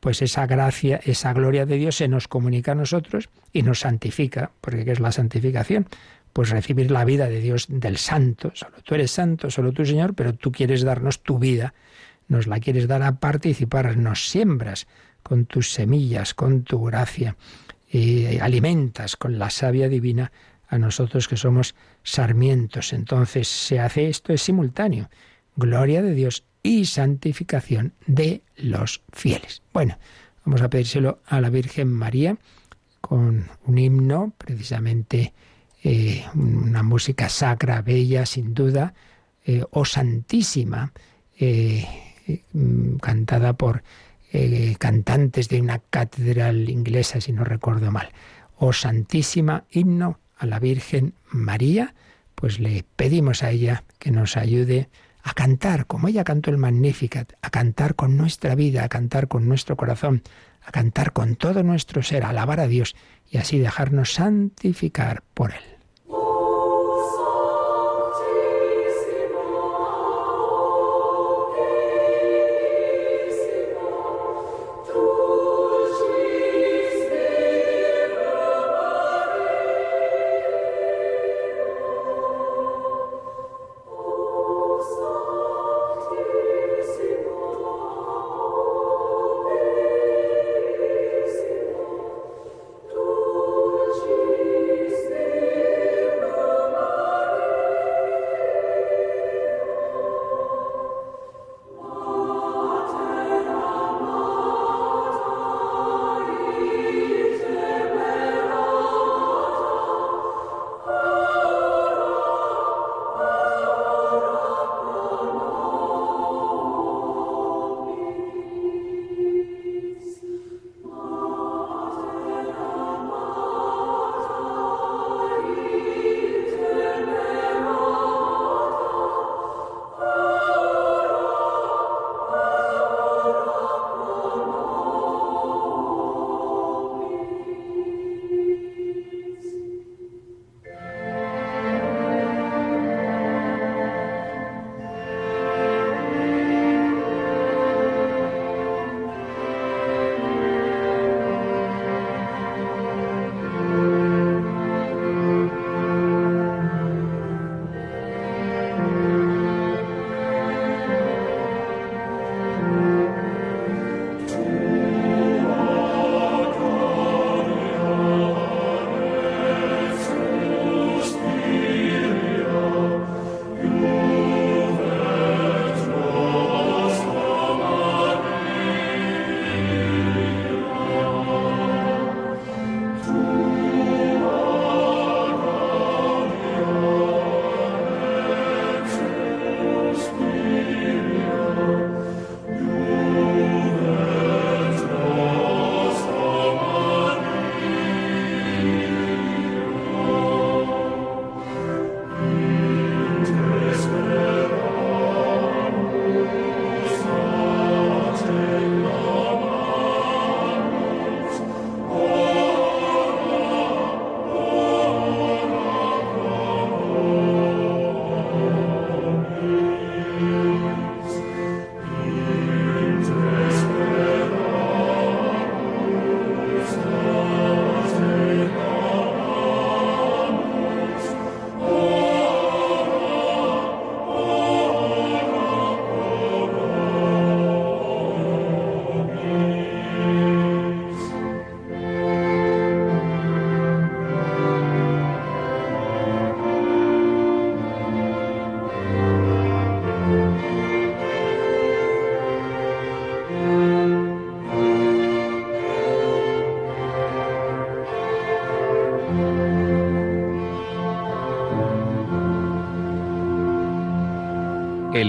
[0.00, 4.50] pues esa gracia, esa gloria de Dios se nos comunica a nosotros y nos santifica,
[4.60, 5.88] porque ¿qué es la santificación?
[6.36, 8.50] Pues recibir la vida de Dios del santo.
[8.52, 11.72] Solo tú eres santo, solo tú Señor, pero tú quieres darnos tu vida,
[12.28, 14.86] nos la quieres dar a participar, nos siembras
[15.22, 17.36] con tus semillas, con tu gracia,
[17.90, 20.30] y alimentas con la savia divina
[20.68, 22.92] a nosotros que somos sarmientos.
[22.92, 25.08] Entonces se hace esto, es simultáneo.
[25.56, 29.62] Gloria de Dios y santificación de los fieles.
[29.72, 29.96] Bueno,
[30.44, 32.36] vamos a pedírselo a la Virgen María
[33.00, 35.32] con un himno precisamente
[35.88, 38.92] eh, una música sacra, bella, sin duda,
[39.44, 40.92] eh, o santísima,
[41.38, 41.86] eh,
[43.00, 43.84] cantada por
[44.78, 48.10] cantantes de una catedral inglesa, si no recuerdo mal.
[48.56, 51.94] O santísima himno a la Virgen María,
[52.34, 54.88] pues le pedimos a ella que nos ayude
[55.22, 59.46] a cantar, como ella cantó el Magnificat, a cantar con nuestra vida, a cantar con
[59.46, 60.22] nuestro corazón,
[60.62, 62.96] a cantar con todo nuestro ser, a alabar a Dios
[63.30, 65.75] y así dejarnos santificar por Él.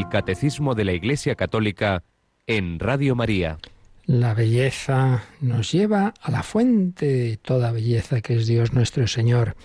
[0.09, 2.03] Catecismo de la Iglesia Católica
[2.45, 3.57] en Radio María.
[4.05, 9.57] La belleza nos lleva a la fuente de toda belleza que es Dios nuestro Señor.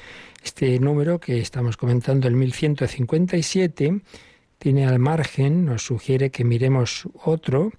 [0.42, 4.00] Este número que estamos comentando, el 1157,
[4.58, 7.72] tiene al margen, nos sugiere que miremos otro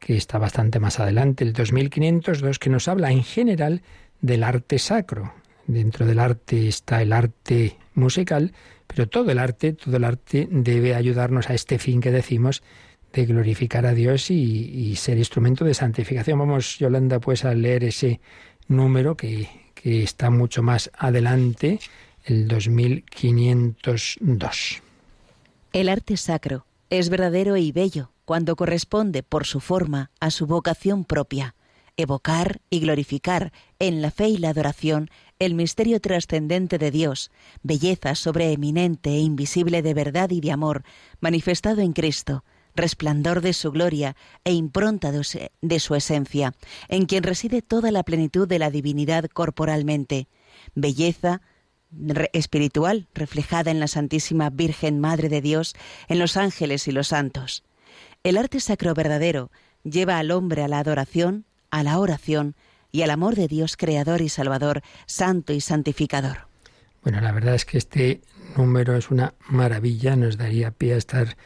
[0.00, 3.82] que está bastante más adelante, el 2502, que nos habla en general
[4.20, 5.32] del arte sacro.
[5.66, 8.52] Dentro del arte está el arte musical,
[8.86, 12.62] pero todo el arte, todo el arte debe ayudarnos a este fin que decimos
[13.12, 16.38] de glorificar a Dios y, ser instrumento de santificación.
[16.38, 18.20] Vamos, Yolanda, pues a leer ese
[18.68, 21.80] número que, que está mucho más adelante,
[22.24, 24.82] el 2502.
[25.72, 31.04] El arte sacro es verdadero y bello cuando corresponde por su forma a su vocación
[31.04, 31.54] propia,
[31.96, 37.30] evocar y glorificar en la fe y la adoración el misterio trascendente de Dios,
[37.62, 40.84] belleza sobreeminente e invisible de verdad y de amor,
[41.18, 42.44] manifestado en Cristo,
[42.76, 46.54] resplandor de su gloria e impronta de su esencia,
[46.88, 50.28] en quien reside toda la plenitud de la divinidad corporalmente,
[50.74, 51.40] belleza
[52.32, 55.74] espiritual reflejada en la Santísima Virgen Madre de Dios,
[56.08, 57.64] en los ángeles y los santos.
[58.22, 59.50] El arte sacro verdadero
[59.84, 62.54] lleva al hombre a la adoración, a la oración,
[62.92, 66.48] y al amor de Dios Creador y Salvador, Santo y Santificador.
[67.02, 68.20] Bueno, la verdad es que este
[68.56, 71.36] número es una maravilla, nos daría pie a estar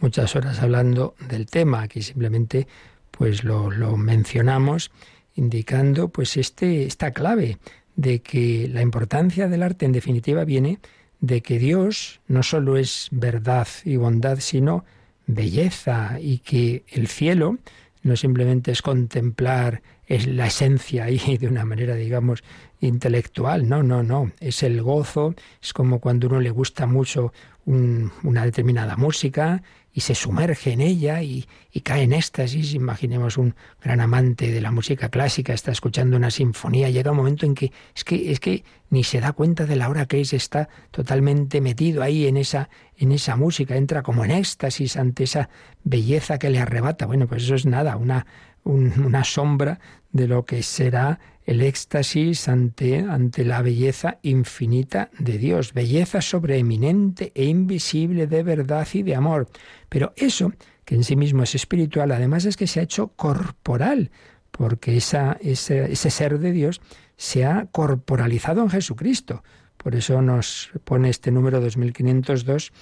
[0.00, 2.68] muchas horas hablando del tema, aquí simplemente
[3.10, 4.90] pues lo, lo mencionamos
[5.34, 7.58] indicando pues este, esta clave
[7.96, 10.78] de que la importancia del arte en definitiva viene
[11.20, 14.84] de que Dios no solo es verdad y bondad, sino
[15.26, 17.58] belleza y que el cielo
[18.02, 22.42] no simplemente es contemplar es la esencia ahí de una manera, digamos,
[22.80, 23.68] intelectual.
[23.68, 24.32] No, no, no.
[24.40, 27.32] Es el gozo, es como cuando uno le gusta mucho
[27.66, 32.72] una determinada música y se sumerge en ella y, y, cae en éxtasis.
[32.72, 37.44] Imaginemos un gran amante de la música clásica, está escuchando una sinfonía, llega un momento
[37.44, 40.32] en que es que, es que ni se da cuenta de la hora que es,
[40.32, 45.50] está totalmente metido ahí en esa, en esa música, entra como en éxtasis ante esa
[45.84, 47.04] belleza que le arrebata.
[47.04, 48.24] Bueno, pues eso es nada, una,
[48.64, 49.80] una sombra
[50.12, 57.32] de lo que será el éxtasis ante, ante la belleza infinita de Dios, belleza sobreeminente
[57.34, 59.48] e invisible de verdad y de amor.
[59.88, 60.52] Pero eso,
[60.84, 64.10] que en sí mismo es espiritual, además es que se ha hecho corporal,
[64.50, 66.82] porque esa, ese, ese ser de Dios
[67.16, 69.42] se ha corporalizado en Jesucristo.
[69.78, 72.72] Por eso nos pone este número 2502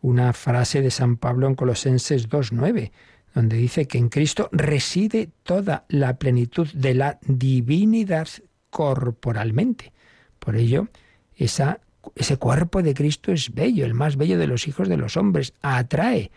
[0.00, 2.90] una frase de San Pablo en Colosenses 2.9
[3.36, 8.26] donde dice que en Cristo reside toda la plenitud de la divinidad
[8.70, 9.92] corporalmente.
[10.38, 10.88] Por ello,
[11.36, 15.52] ese cuerpo de Cristo es bello, el más bello de los hijos de los hombres,
[15.60, 16.30] atrae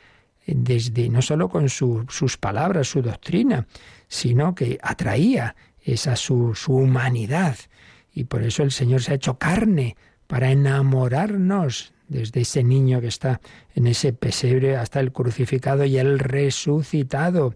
[0.45, 3.65] desde no solo con sus palabras, su doctrina,
[4.09, 7.55] sino que atraía esa su, su humanidad.
[8.13, 9.95] Y por eso el Señor se ha hecho carne
[10.27, 13.39] para enamorarnos desde ese niño que está
[13.75, 17.55] en ese pesebre hasta el crucificado y el resucitado.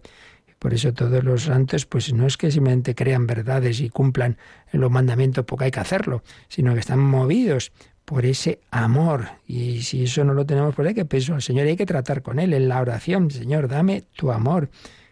[0.58, 4.38] Por eso todos los santos, pues no es que simplemente crean verdades y cumplan
[4.72, 7.72] los mandamientos porque hay que hacerlo, sino que están movidos
[8.04, 9.28] por ese amor.
[9.46, 11.86] Y si eso no lo tenemos, pues hay que pedir al Señor y hay que
[11.86, 13.30] tratar con Él en la oración.
[13.30, 14.70] Señor, dame tu amor,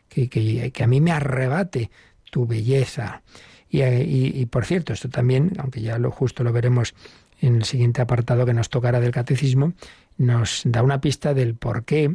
[0.08, 1.90] que, que, que a mí me arrebate
[2.30, 3.22] tu belleza.
[3.68, 6.94] Y, y, por cierto, esto también, aunque ya lo justo lo veremos
[7.42, 9.74] en el siguiente apartado que nos tocará del catecismo,
[10.16, 12.14] nos da una pista del por qué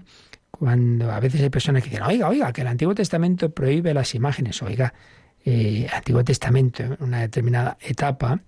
[0.50, 4.16] cuando a veces hay personas que dicen, oiga, oiga, que el Antiguo Testamento prohíbe las
[4.16, 4.94] imágenes, oiga,
[5.46, 8.40] eh, Antiguo Testamento, en una determinada etapa,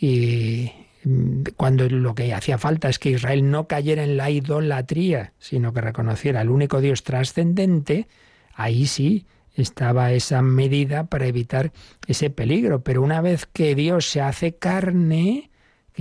[0.00, 0.72] y
[1.04, 5.72] mm, cuando lo que hacía falta es que Israel no cayera en la idolatría, sino
[5.72, 8.08] que reconociera al único Dios trascendente,
[8.54, 11.72] ahí sí estaba esa medida para evitar
[12.06, 12.82] ese peligro.
[12.82, 15.49] Pero una vez que Dios se hace carne,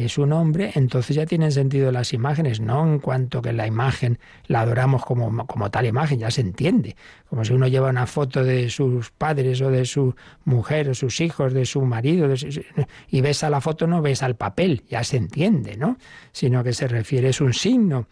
[0.04, 4.20] es un hombre, entonces ya tienen sentido las imágenes, no en cuanto que la imagen
[4.47, 6.95] la adoramos como, como tal imagen, ya se entiende.
[7.30, 11.22] Como si uno lleva una foto de sus padres o de su mujer o sus
[11.22, 12.34] hijos, de su marido,
[13.10, 15.97] y ves a la foto, no ves al papel, ya se entiende, ¿no?
[16.32, 18.08] Sino que se refiere, es un signo.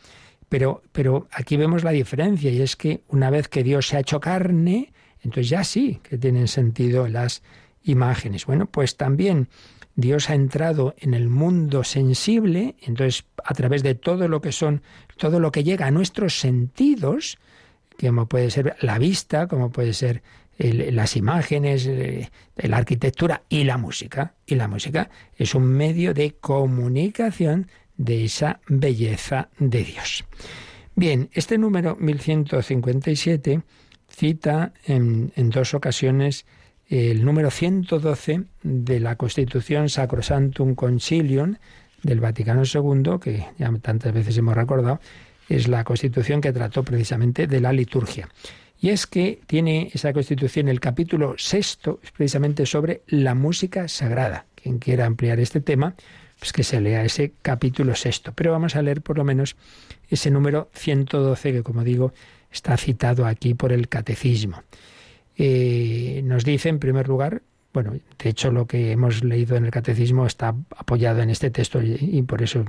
[0.49, 3.99] Pero, pero aquí vemos la diferencia, y es que una vez que Dios se ha
[3.99, 7.43] hecho carne, entonces ya sí que tienen sentido las
[7.83, 8.45] imágenes.
[8.45, 9.47] Bueno, pues también
[9.97, 14.83] Dios ha entrado en el mundo sensible, entonces a través de todo lo que son,
[15.17, 17.39] todo lo que llega a nuestros sentidos,
[17.99, 20.21] como puede ser la vista, como puede ser
[20.59, 24.35] las imágenes, eh, la arquitectura y la música.
[24.45, 27.67] Y la música es un medio de comunicación
[27.97, 30.25] de esa belleza de Dios.
[30.93, 33.63] Bien, este número 1157
[34.09, 36.45] cita en, en dos ocasiones
[36.89, 41.55] el número 112 de la Constitución Sacrosantum Concilium
[42.03, 44.99] del Vaticano II, que ya tantas veces hemos recordado,
[45.49, 48.29] es la Constitución que trató precisamente de la liturgia.
[48.79, 54.45] Y es que tiene esa Constitución el capítulo sexto, precisamente sobre la música sagrada.
[54.55, 55.95] Quien quiera ampliar este tema,
[56.39, 58.33] pues que se lea ese capítulo sexto.
[58.33, 59.55] Pero vamos a leer por lo menos
[60.09, 62.13] ese número 112 que, como digo,
[62.51, 64.61] está citado aquí por el catecismo.
[65.37, 69.71] Eh, nos dice, en primer lugar, bueno, de hecho lo que hemos leído en el
[69.71, 72.65] catecismo está apoyado en este texto y por eso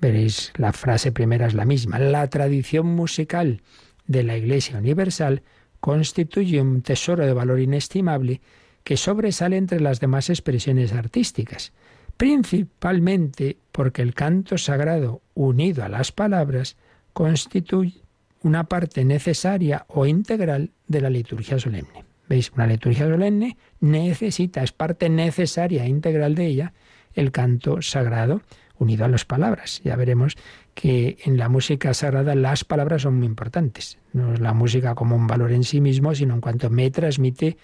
[0.00, 1.98] veréis la frase primera es la misma.
[1.98, 3.62] La tradición musical
[4.06, 5.42] de la Iglesia Universal
[5.80, 8.40] constituye un tesoro de valor inestimable
[8.84, 11.72] que sobresale entre las demás expresiones artísticas,
[12.16, 16.76] principalmente porque el canto sagrado unido a las palabras
[17.12, 18.03] constituye
[18.44, 22.04] una parte necesaria o integral de la liturgia solemne.
[22.28, 22.52] ¿Veis?
[22.54, 26.72] Una liturgia solemne necesita, es parte necesaria e integral de ella,
[27.14, 28.42] el canto sagrado
[28.78, 29.80] unido a las palabras.
[29.82, 30.36] Ya veremos
[30.74, 33.98] que en la música sagrada las palabras son muy importantes.
[34.12, 37.56] No es la música como un valor en sí mismo, sino en cuanto me transmite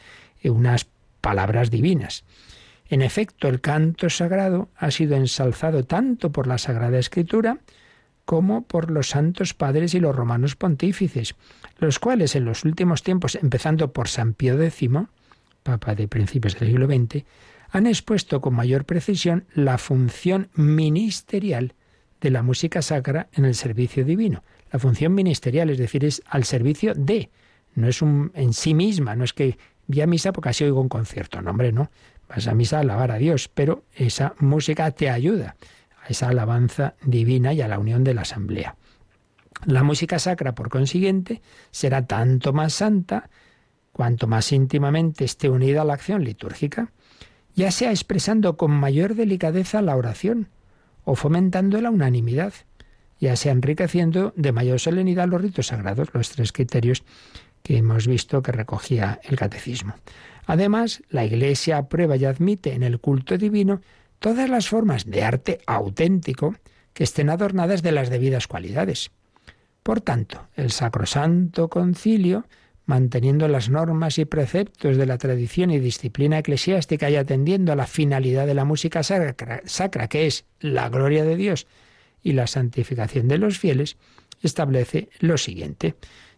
[0.43, 0.89] eh, unas
[1.21, 2.25] palabras divinas.
[2.89, 7.59] En efecto, el canto sagrado ha sido ensalzado tanto por la Sagrada Escritura
[8.31, 11.35] como por los santos padres y los romanos pontífices,
[11.79, 14.89] los cuales en los últimos tiempos, empezando por San Pío X,
[15.65, 17.25] Papa de principios del siglo XX,
[17.71, 21.75] han expuesto con mayor precisión la función ministerial
[22.21, 24.45] de la música sacra en el servicio divino.
[24.71, 27.31] La función ministerial, es decir, es al servicio de,
[27.75, 29.59] no es un en sí misma, no es que
[29.89, 31.91] vi a misa porque así oigo un concierto, no, hombre, no.
[32.29, 35.57] Vas a misa a alabar a Dios, pero esa música te ayuda
[36.11, 38.77] esa alabanza divina y a la unión de la asamblea.
[39.65, 43.31] La música sacra, por consiguiente, será tanto más santa
[43.93, 46.93] cuanto más íntimamente esté unida a la acción litúrgica,
[47.55, 50.49] ya sea expresando con mayor delicadeza la oración,
[51.05, 52.53] o fomentando la unanimidad,
[53.19, 57.05] ya sea enriqueciendo de mayor solemnidad los ritos sagrados, los tres criterios
[57.63, 59.95] que hemos visto que recogía el catecismo.
[60.47, 63.81] Además, la Iglesia aprueba y admite en el culto divino
[64.21, 66.55] todas las formas de arte auténtico
[66.93, 69.11] que estén adornadas de las debidas cualidades.
[69.83, 72.45] Por tanto, el Sacrosanto Concilio
[72.91, 77.87] manteniendo las normas y preceptos de la tradición y disciplina eclesiástica y atendiendo a la
[77.87, 81.69] finalidad de la música sacra, que es la gloria de Dios
[82.21, 83.97] y la santificación de los fieles,
[84.43, 85.95] establece lo siguiente.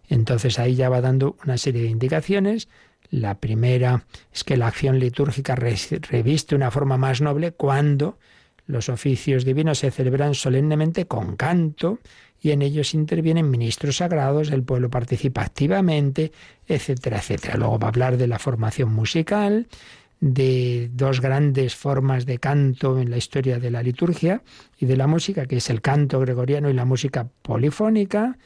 [0.08, 2.68] Entonces ahí ya va dando una serie de indicaciones.
[3.12, 8.18] La primera es que la acción litúrgica reviste una forma más noble cuando
[8.66, 11.98] los oficios divinos se celebran solemnemente con canto
[12.40, 16.32] y en ellos intervienen ministros sagrados, el pueblo participa activamente,
[16.66, 17.58] etcétera, etcétera.
[17.58, 19.66] Luego va a hablar de la formación musical,
[20.18, 24.42] de dos grandes formas de canto en la historia de la liturgia
[24.78, 28.38] y de la música, que es el canto gregoriano y la música polifónica.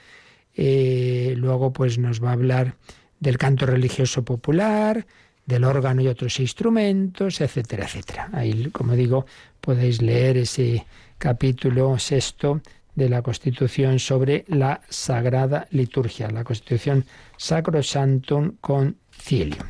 [0.57, 2.75] Eh, luego, pues nos va a hablar
[3.21, 5.07] del canto religioso popular,
[5.45, 8.29] del órgano y otros instrumentos, etcétera, etcétera.
[8.33, 9.27] Ahí, como digo,
[9.61, 10.85] podéis leer ese
[11.19, 12.61] capítulo sexto
[12.95, 17.05] de la Constitución sobre la Sagrada Liturgia, la Constitución
[17.37, 19.67] Sacrosantum Concilium.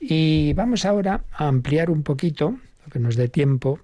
[0.00, 3.80] Y vamos ahora a ampliar un poquito, lo que nos dé tiempo,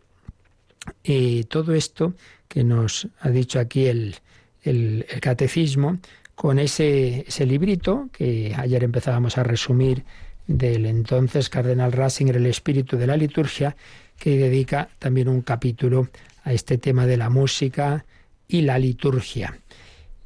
[1.02, 2.14] eh, todo esto
[2.48, 4.16] que nos ha dicho aquí el,
[4.62, 5.98] el, catecismo,
[6.34, 10.04] con ese, ese, librito que ayer empezábamos a resumir
[10.46, 13.76] del entonces cardenal Ratzinger, El espíritu de la liturgia,
[14.18, 16.08] que dedica también un capítulo
[16.42, 18.04] a este tema de la música,
[18.48, 19.58] y la liturgia.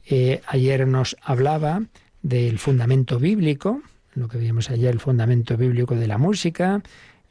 [0.06, 1.82] Eh, ayer nos hablaba
[2.22, 3.82] del fundamento bíblico,
[4.14, 6.82] lo que vimos ayer, el fundamento bíblico de la música,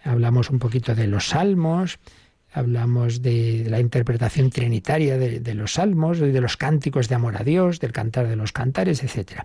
[0.04, 2.00] hablamos un poquito de los salmos,
[2.58, 7.80] hablamos de, la interpretación trinitaria de, los salmos, de los cánticos de amor a Dios,
[7.80, 9.44] del cantar de los cantares, etc.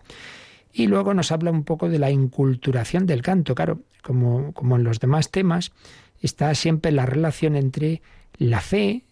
[0.73, 3.55] Y luego nos habla un poco de la inculturación del canto.
[3.55, 5.73] Claro, como, como en los demás temas,
[6.21, 8.03] está siempre la relación entre
[8.39, 9.05] la fe,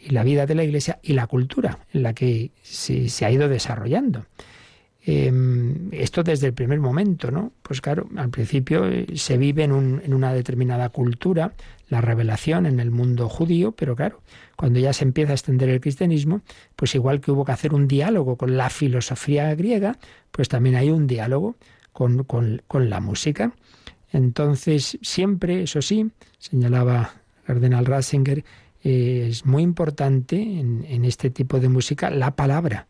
[0.00, 3.48] y la vida de la Iglesia y la cultura en la que se, ha ido
[3.48, 4.26] desarrollando.
[5.04, 7.52] Em, esto desde el primer momento, ¿no?
[7.62, 11.54] Pues claro, al principio eh, se vive en, un, en, una determinada cultura,
[11.88, 14.20] la revelación en el mundo judío, pero claro,
[14.56, 16.42] cuando ya se empieza a extender el cristianismo,
[16.76, 19.98] pues igual que hubo que hacer un diálogo con la filosofía griega,
[20.30, 21.56] pues también hay un diálogo
[21.92, 23.52] con, la música.
[24.12, 28.44] Entonces, siempre, eso sí, señalaba Cardenal Ratzinger,
[28.84, 32.86] eh, es muy importante en, este tipo de música la palabra,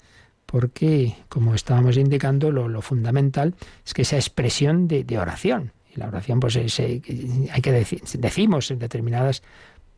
[0.52, 3.54] porque, como estábamos indicando, lo, fundamental
[3.86, 5.72] es que esa expresión de, oración.
[5.96, 9.42] Y la oración, pues, hay que decir, decimos en determinadas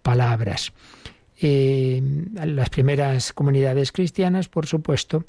[0.03, 0.73] palabras.
[1.41, 2.01] Eh,
[2.35, 5.25] las primeras comunidades cristianas, por supuesto,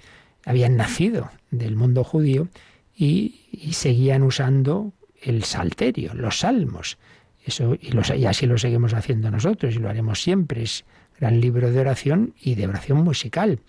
[0.46, 2.48] habían nacido del mundo judío
[2.96, 7.00] y, seguían usando el salterio, los salmos.
[7.44, 10.62] Eso, y así lo seguimos haciendo nosotros y lo haremos siempre.
[10.62, 10.86] Es
[11.20, 13.60] gran libro de oración y de oración musical.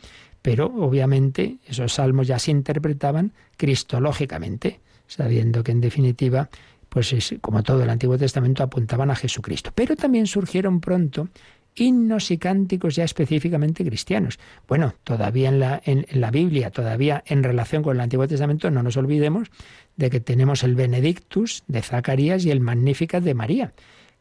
[0.47, 4.79] Pero obviamente esos salmos ya se interpretaban cristológicamente,
[5.09, 6.51] sabiendo que en definitiva,
[6.89, 9.73] pues es, como todo el Antiguo Testamento, apuntaban a Jesucristo.
[9.75, 11.31] Pero también surgieron pronto
[11.75, 14.39] himnos y cánticos ya específicamente cristianos.
[14.69, 18.85] Bueno, todavía en la, en, la Biblia, todavía en relación con el Antiguo Testamento, no
[18.85, 19.49] nos olvidemos
[19.97, 23.73] de que tenemos el Benedictus de Zacarías y el Magnificat de María,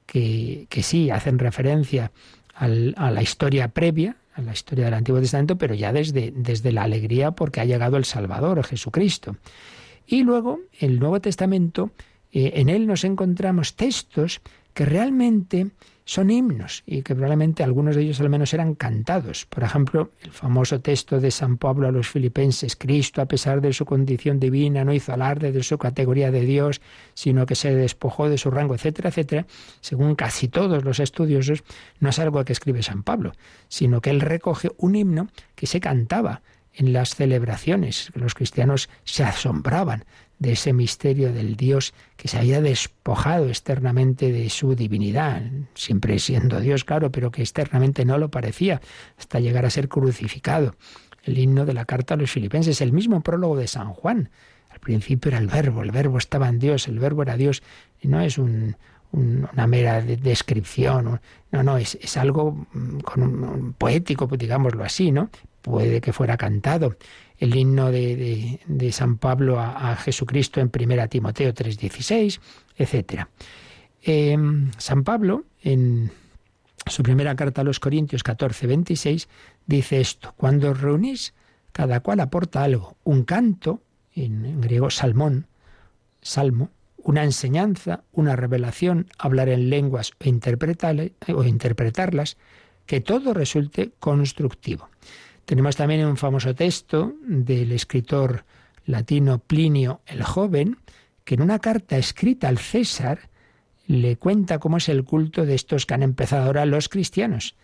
[0.07, 2.11] que, que sí hacen referencia
[2.55, 6.83] a la historia previa, a la historia del Antiguo Testamento, pero ya desde, desde la
[6.83, 9.38] alegría porque ha llegado el Salvador, Jesucristo.
[10.05, 11.91] Y luego, el Nuevo Testamento,
[12.31, 14.41] eh, en él nos encontramos textos
[14.73, 15.67] que realmente
[16.06, 19.47] son himnos y que probablemente algunos de ellos al menos eran cantados.
[19.47, 23.74] Por ejemplo, el famoso texto de San Pablo a los filipenses, Cristo a pesar de
[23.74, 26.80] su condición divina no hizo alarde de su categoría de Dios,
[27.16, 29.47] sino que se despojó de su rango, etcétera, etcétera,
[29.82, 31.64] según casi todos los estudiosos,
[31.99, 33.34] no es algo que escribe San Pablo,
[33.68, 36.43] sino que él recoge un himno que se cantaba
[36.76, 40.06] en las celebraciones, que los cristianos se asombraban
[40.39, 45.41] de ese misterio del Dios que se había despojado externamente de su divinidad,
[45.73, 48.81] siempre siendo Dios, claro, pero que externamente no lo parecía,
[49.17, 50.75] hasta llegar a ser crucificado.
[51.23, 54.29] El himno de la carta a los filipenses, el mismo prólogo de San Juan.
[54.69, 57.63] Al principio era el verbo, el verbo estaba en Dios, el verbo era Dios,
[58.01, 61.21] y no es una mera descripción,
[61.51, 65.29] no, no, es, es algo mm, poético, digámoslo así, ¿no?
[65.61, 66.97] Puede que fuera cantado
[67.39, 72.39] el himno de, San Pablo a, Jesucristo en 1 Timoteo 3:16,
[72.77, 73.27] etc.
[74.01, 76.11] Em, San Pablo, en
[76.86, 79.27] su primera carta a los Corintios 14:26,
[79.65, 81.33] dice esto, cuando os reunís,
[81.71, 83.81] cada cual aporta algo, un canto,
[84.13, 85.47] en, griego salmón,
[86.21, 92.38] salmo, una enseñanza, una revelación, hablar en lenguas o interpretarlas,
[92.86, 94.89] que todo resulte constructivo.
[95.46, 98.46] Tenemos también un famoso texto del escritor
[98.86, 100.78] latino Plinio el Joven,
[101.24, 103.30] que en una carta escrita al César
[103.88, 107.56] le cuenta cómo es el culto de estos que han empezado ahora los cristianos.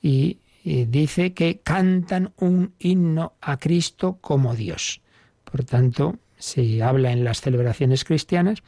[0.00, 5.02] Y, dice que cantan un himno a Cristo como Dios.
[5.44, 8.62] Por tanto, se habla en las celebraciones cristianas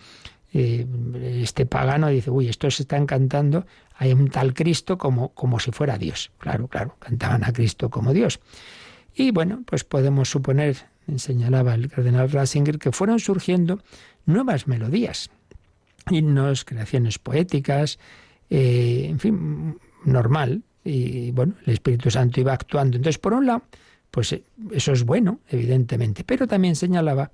[0.59, 0.87] eh,
[1.43, 3.67] este pagano dice, uy, estos están cantando
[3.99, 6.31] hay un tal Cristo como, como si fuera Dios.
[6.39, 8.41] Claro, claro, cantaban a Cristo como Dios.
[9.15, 10.77] Y bueno, pues podemos suponer,
[11.17, 13.83] señalaba el cardenal Ratzinger, que fueron surgiendo
[14.27, 15.31] nuevas melodías,
[16.11, 17.99] himnos, creaciones poéticas,
[18.51, 20.63] eh, en fin, normal.
[20.85, 22.97] Y bueno, el Espíritu Santo iba actuando.
[22.97, 23.63] Entonces, por un lado,
[24.11, 27.33] pues eh, eso es bueno, evidentemente, pero también señalaba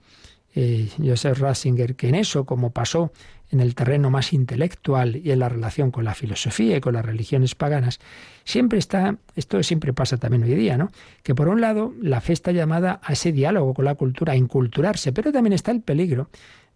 [0.55, 3.13] eh, Joseph Ratzinger que en eso, como pasó
[3.51, 7.05] en el terreno más intelectual y en la relación con la filosofía y con las
[7.05, 8.01] religiones paganas,
[8.45, 10.91] siempre está, esto siempre pasa también hoy día, ¿no?
[11.23, 14.37] Que por un lado la fe está llamada a ese diálogo con la cultura, a
[14.37, 16.31] inculturarse, pero también está el peligro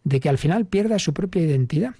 [0.04, 1.94] de que al final pierda su propia identidad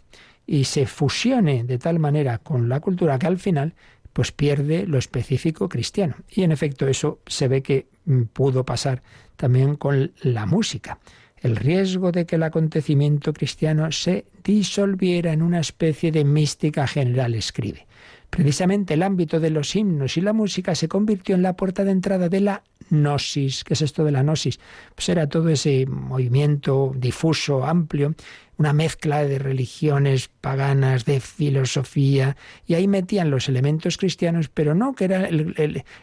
[0.46, 3.74] y se fusione de tal manera con la cultura que al final
[4.12, 6.16] pues pierde lo específico cristiano.
[6.30, 9.02] Y en efecto eso se ve que mm, pudo pasar
[9.36, 10.98] también con la música
[11.46, 17.34] el riesgo de que el acontecimiento cristiano se disolviera en una especie de mística general,
[17.34, 17.86] escribe.
[18.30, 21.92] Precisamente el ámbito de los himnos y la música se convirtió en la puerta de
[21.92, 23.62] entrada de la gnosis.
[23.64, 24.58] ¿Qué es esto de la gnosis?
[24.94, 28.14] Pues era todo ese movimiento difuso, amplio,
[28.58, 32.36] una mezcla de religiones paganas, de filosofía,
[32.66, 35.28] y ahí metían los elementos cristianos, pero no que era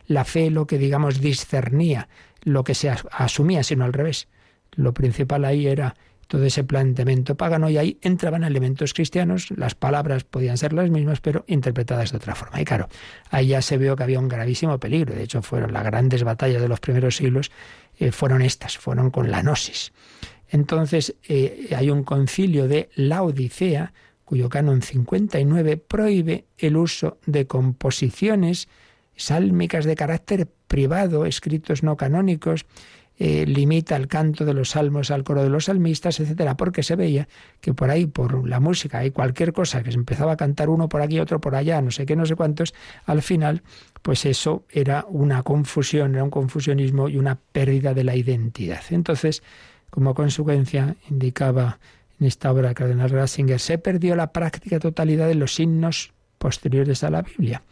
[0.07, 2.07] la fe lo que, digamos, discernía
[2.43, 4.27] lo que se asumía, sino al revés
[4.75, 5.95] lo principal ahí era
[6.27, 11.21] todo ese planteamiento pagano y ahí entraban elementos cristianos, las palabras podían ser las mismas,
[11.21, 12.59] pero interpretadas de otra forma.
[12.59, 12.87] Y claro,
[13.29, 15.13] ahí ya se vio que había un gravísimo peligro.
[15.13, 17.51] De hecho, fueron las grandes batallas de los primeros siglos,
[17.99, 19.93] eh, fueron estas, fueron con la gnosis.
[20.49, 23.93] Entonces, eh, hay un concilio de la Odisea,
[24.25, 28.69] cuyo canon 59 prohíbe el uso de composiciones
[29.15, 32.65] sálmicas de carácter privado, escritos no canónicos,
[33.25, 36.97] eh, limita el canto de los salmos al coro de los salmistas, etcétera, porque se
[36.97, 37.29] veía
[37.61, 40.89] que por ahí, por la música y cualquier cosa que se empezaba a cantar uno
[40.89, 42.73] por aquí, otro por allá, no sé qué, no sé cuántos,
[43.05, 43.63] al final,
[44.01, 48.81] pues eso era una confusión, era un confusionismo y una pérdida de la identidad.
[48.89, 49.41] Entonces,
[49.89, 51.79] como consecuencia, indicaba
[52.19, 57.05] en esta obra el cardenal Ratzinger, se perdió la práctica totalidad de los signos posteriores
[57.05, 57.63] a la Biblia.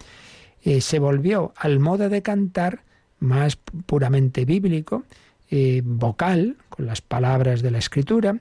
[0.64, 2.84] Eh, se volvió al modo de cantar
[3.20, 5.04] más puramente bíblico,
[5.52, 8.39] eh, vocal, con las palabras de la escritura.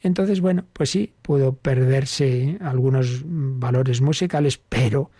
[0.00, 5.10] Entonces, bueno, pues sí, pudo perderse algunos valores musicales, pero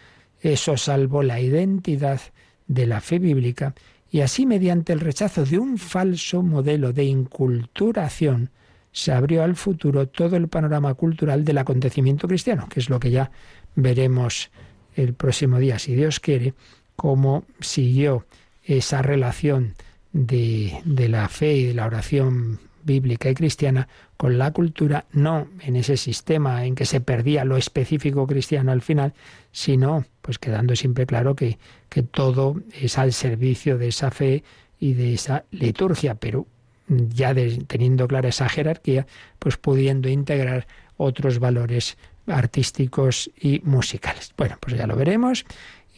[0.41, 2.21] eso salvó la identidad
[2.67, 3.75] de la fe bíblica
[4.11, 8.51] y así mediante el rechazo de un falso modelo de inculturación
[8.91, 13.11] se abrió al futuro todo el panorama cultural del acontecimiento cristiano, que es lo que
[13.11, 13.31] ya
[13.77, 14.51] veremos
[14.97, 16.55] el próximo día, si Dios quiere,
[16.97, 18.27] cómo siguió
[18.65, 19.75] esa relación
[20.13, 25.77] de, la fe y de la oración bíblica y cristiana con la cultura, no en
[25.77, 29.15] ese sistema en que se perdía lo específico cristiano al final,
[29.53, 34.43] sino pues quedando siempre claro que, que todo es al servicio de esa fe
[34.81, 36.47] y de esa liturgia, pero
[36.89, 37.35] ya
[37.67, 39.07] teniendo clara esa jerarquía,
[39.39, 44.33] pues pudiendo integrar otros valores artísticos y musicales.
[44.37, 45.45] Bueno, pues ya lo veremos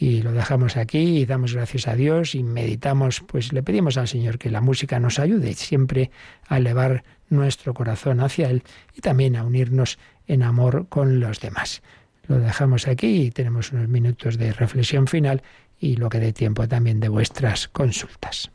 [0.01, 4.09] y lo dejamos aquí y damos gracias a Dios y meditamos, pues le pedimos al
[4.09, 6.11] Señor que la música nos ayude siempre
[6.49, 8.63] a elevar nuestro corazón hacia Él
[8.97, 11.83] y también a unirnos en amor con los demás.
[12.29, 15.43] Lo dejamos aquí y tenemos unos minutos de reflexión final
[15.79, 18.51] y lo que dé tiempo también de vuestras consultas.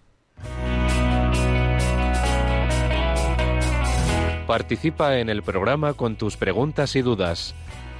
[4.47, 7.53] Participa en el programa con tus preguntas y dudas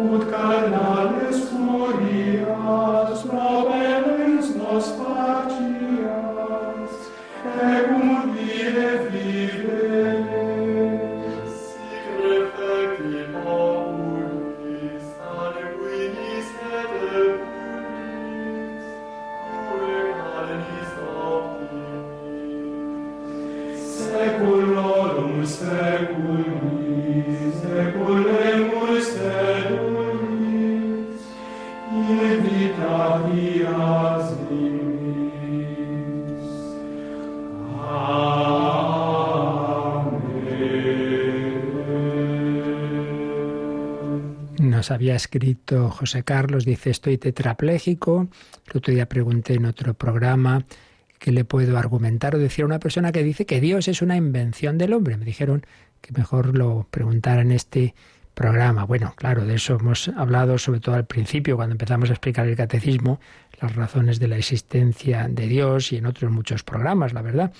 [0.00, 0.68] ut care
[45.10, 48.28] había escrito José Carlos, dice, estoy tetrapléjico.
[48.70, 50.64] El otro día pregunté en otro programa
[51.18, 54.16] qué le puedo argumentar o decir a una persona que dice que Dios es una
[54.16, 55.16] invención del hombre.
[55.16, 55.66] Me dijeron
[56.00, 57.96] que mejor lo preguntara en este
[58.34, 58.84] programa.
[58.84, 62.54] Bueno, claro, de eso hemos hablado sobre todo al principio, cuando empezamos a explicar el
[62.54, 63.18] catecismo,
[63.60, 67.52] las razones de la existencia de Dios y en otros muchos programas, la verdad.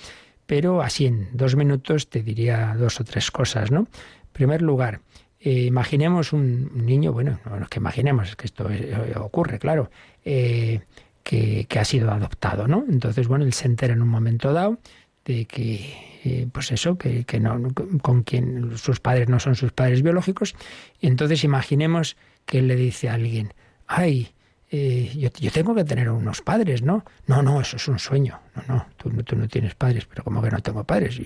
[0.46, 3.80] Pero así en dos minutos te diría dos o tres cosas, ¿no?
[3.80, 5.00] En primer lugar,
[5.42, 9.90] eh, imaginemos un niño, bueno, no es que imaginemos, es que esto eh, ocurre, claro,
[10.22, 10.82] eh,
[11.22, 12.84] que, ha sido adoptado, ¿no?
[12.86, 14.78] Entonces, bueno, él se entera en un momento dado
[15.24, 17.58] de que, pues eso, que, que, no,
[18.02, 20.54] con quien sus padres no son sus padres biológicos,
[21.00, 23.54] y entonces imaginemos que él le dice a alguien,
[23.86, 24.34] ay,
[24.70, 27.04] yo, yo, tengo que tener unos padres, ¿no?
[27.26, 28.40] No, no, eso es un sueño.
[28.54, 31.20] No, no, tú, tú no tienes padres, pero como que no tengo padres.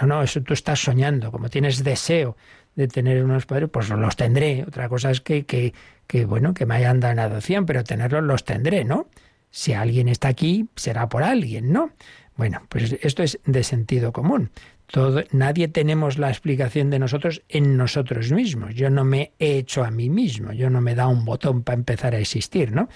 [0.00, 2.36] No, no, eso tú estás soñando, como tienes deseo
[2.76, 4.64] de tener unos padres, pues los tendré.
[4.66, 5.74] Otra cosa es que, que,
[6.06, 9.08] que, bueno, que me hayan dado en adopción, pero tenerlos los tendré, ¿no?
[9.50, 11.90] Si alguien está aquí, será por alguien, ¿no?
[12.36, 14.50] Bueno, pues esto es de sentido común.
[14.86, 18.74] Todo, nadie tenemos la explicación de nosotros en nosotros mismos.
[18.74, 21.78] Yo no me he hecho a mí mismo, yo no me da un botón para
[21.78, 22.88] empezar a existir, ¿no?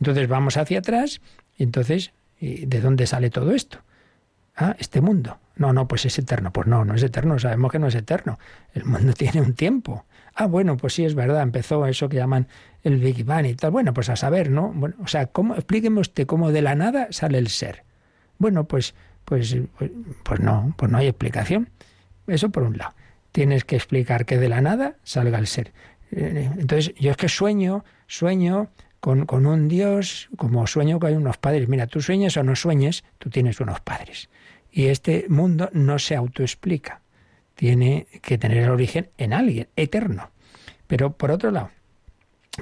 [0.00, 1.20] Entonces vamos hacia atrás
[1.56, 3.78] y entonces, ¿de dónde sale todo esto?
[4.60, 5.38] Ah, este mundo.
[5.54, 6.52] No, no, pues es eterno.
[6.52, 8.40] Pues no, no es eterno, sabemos que no es eterno.
[8.74, 10.04] El mundo tiene un tiempo.
[10.34, 12.48] Ah, bueno, pues sí es verdad, empezó eso que llaman
[12.82, 13.70] el Big Bang y tal.
[13.70, 14.72] Bueno, pues a saber, ¿no?
[14.74, 17.84] Bueno, o sea, ¿cómo, explíqueme usted cómo de la nada sale el ser.
[18.38, 18.94] Bueno, pues,
[19.24, 19.90] pues, pues,
[20.24, 21.70] pues no, pues no hay explicación.
[22.26, 22.94] Eso por un lado.
[23.30, 25.72] Tienes que explicar que de la nada salga el ser.
[26.10, 31.14] Eh, entonces, yo es que sueño, sueño con, con un Dios, como sueño que hay
[31.14, 31.68] unos padres.
[31.68, 34.28] Mira, tú sueñes o no sueñes, tú tienes unos padres.
[34.70, 37.00] Y este mundo no se autoexplica.
[37.54, 40.30] Tiene que tener el origen en alguien, eterno.
[40.86, 41.70] Pero por otro lado,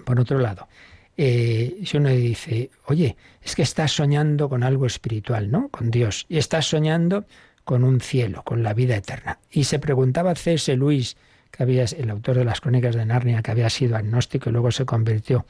[0.05, 0.69] por otro lado,
[1.17, 5.69] eh, si uno dice, oye, es que estás soñando con algo espiritual, ¿no?
[5.69, 6.27] Con Dios.
[6.29, 7.27] Y estás soñando
[7.65, 9.39] con un cielo, con la vida eterna.
[9.51, 10.77] Y se preguntaba C.S.
[10.77, 11.17] Luis,
[11.51, 14.71] que había, el autor de las crónicas de Narnia, que había sido agnóstico y luego
[14.71, 15.47] se convirtió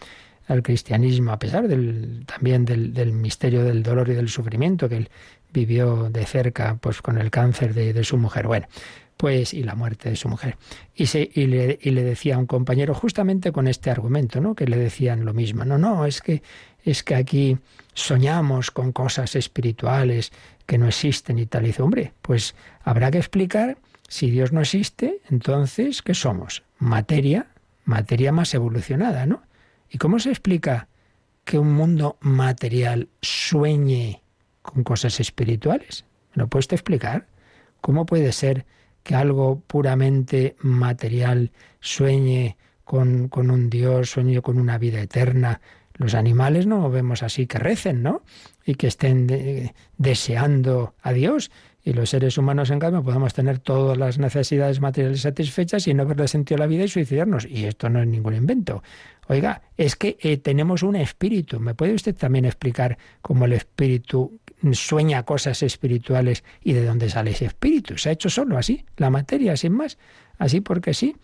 [0.47, 4.97] al cristianismo, a pesar del, también del, del, misterio del dolor y del sufrimiento que
[4.97, 5.11] él
[5.53, 8.47] vivió de cerca pues con el cáncer de, su mujer.
[8.47, 8.67] Bueno,
[9.17, 10.57] pues y la muerte de su mujer.
[10.95, 14.55] Y, se, y, le, y le decía a un compañero justamente con este argumento, ¿no?
[14.55, 15.65] Que le decían lo mismo.
[15.65, 16.43] No, no, es que
[16.85, 17.59] es que aquí
[17.95, 20.33] soñamos con cosas espirituales
[20.67, 21.65] que no existen y tal.
[21.65, 23.79] Y dice, hombre, pues habrá que explicar
[24.09, 26.63] si Dios no existe, entonces, ¿qué somos?
[26.79, 27.49] Materia,
[27.85, 29.43] materia más evolucionada, ¿no?
[29.91, 30.89] ¿Y cómo se explica
[31.45, 34.23] que un mundo material sueñe
[34.67, 36.05] con cosas espirituales.
[36.35, 37.27] ¿Me lo puedes explicar?
[37.81, 38.67] ¿Cómo puede ser
[39.03, 45.61] que algo puramente material sueñe con, con un Dios, sueñe con una vida eterna?
[45.95, 48.23] Los animales no vemos así que recen, ¿no?
[48.65, 51.51] Y que estén deseando a Dios.
[51.83, 56.03] Y los seres humanos, en cambio, podemos tener todas las necesidades materiales satisfechas y no
[56.03, 57.47] haberle sentido la vida y suicidarnos.
[57.47, 58.83] Y esto no es ningún invento.
[59.29, 61.61] Oiga, es que eh, tenemos un espíritu.
[61.61, 64.41] ¿Me puede usted también explicar cómo el espíritu
[64.73, 67.99] sueña cosas espirituales y de dónde sale ese espíritu.
[67.99, 69.99] Se ha hecho solo así, la materia, sin más,
[70.39, 71.17] así porque sí.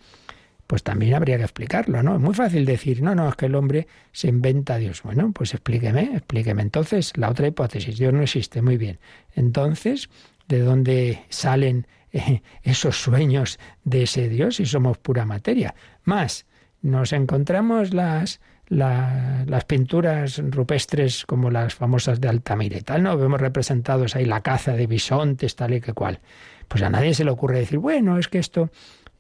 [0.67, 2.15] Pues también habría que explicarlo, ¿no?
[2.15, 5.03] Es muy fácil decir, no, no, es que el hombre se inventa a Dios.
[5.03, 6.63] Bueno, pues explíqueme, explíqueme.
[6.63, 8.99] Entonces, la otra hipótesis, Dios no existe, muy bien.
[9.35, 10.09] Entonces,
[10.49, 15.75] ¿de dónde salen eh, esos sueños de ese Dios si somos pura materia?
[16.05, 16.47] Más,
[16.81, 18.41] nos encontramos las
[18.73, 23.17] las pinturas rupestres como las famosas de Altamira y tal, ¿no?
[23.19, 26.21] Vemos representados ahí la caza de bisontes, tal y que cual.
[26.69, 28.71] Pues a nadie se le ocurre decir, bueno, es que esto,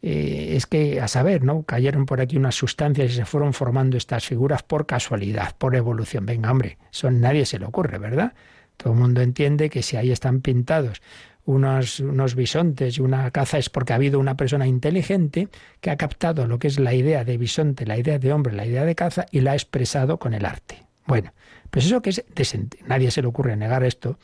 [0.00, 1.64] eh, es que a saber, ¿no?
[1.64, 6.24] Cayeron por aquí unas sustancias y se fueron formando estas figuras por casualidad, por evolución.
[6.24, 8.32] Venga, hombre, eso a nadie se le ocurre, ¿verdad?
[8.78, 11.03] Todo el mundo entiende que si ahí están pintados
[11.45, 15.49] unos, unos bisontes y una caza es porque ha habido una persona inteligente
[15.80, 18.66] que ha captado lo que es la idea de bisonte, la idea de hombre, la
[18.66, 20.84] idea de caza y la ha expresado con el arte.
[21.07, 21.32] Bueno,
[21.70, 24.18] pues eso que es decente, nadie se le ocurre negar esto.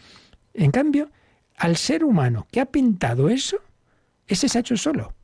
[0.55, 1.11] En cambio,
[1.57, 3.59] al ser humano que ha pintado eso,
[4.27, 5.15] ese se ha hecho solo,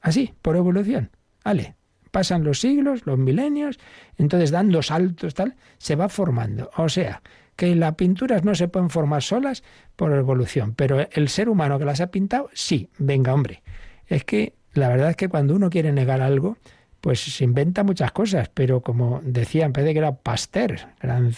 [0.00, 1.10] así, por evolución.
[1.44, 1.76] Vale,
[2.10, 3.78] pasan los siglos, los milenios,
[4.16, 6.70] entonces dando saltos, tal, se va formando.
[6.76, 7.22] O sea,
[7.56, 9.64] que las pinturas no se pueden formar solas
[9.96, 13.62] por evolución, pero el ser humano que las ha pintado, sí, venga hombre.
[14.06, 16.58] Es que la verdad es que cuando uno quiere negar algo,
[17.00, 21.32] pues se inventa muchas cosas, pero como decía, en vez de que era Pasteur, gran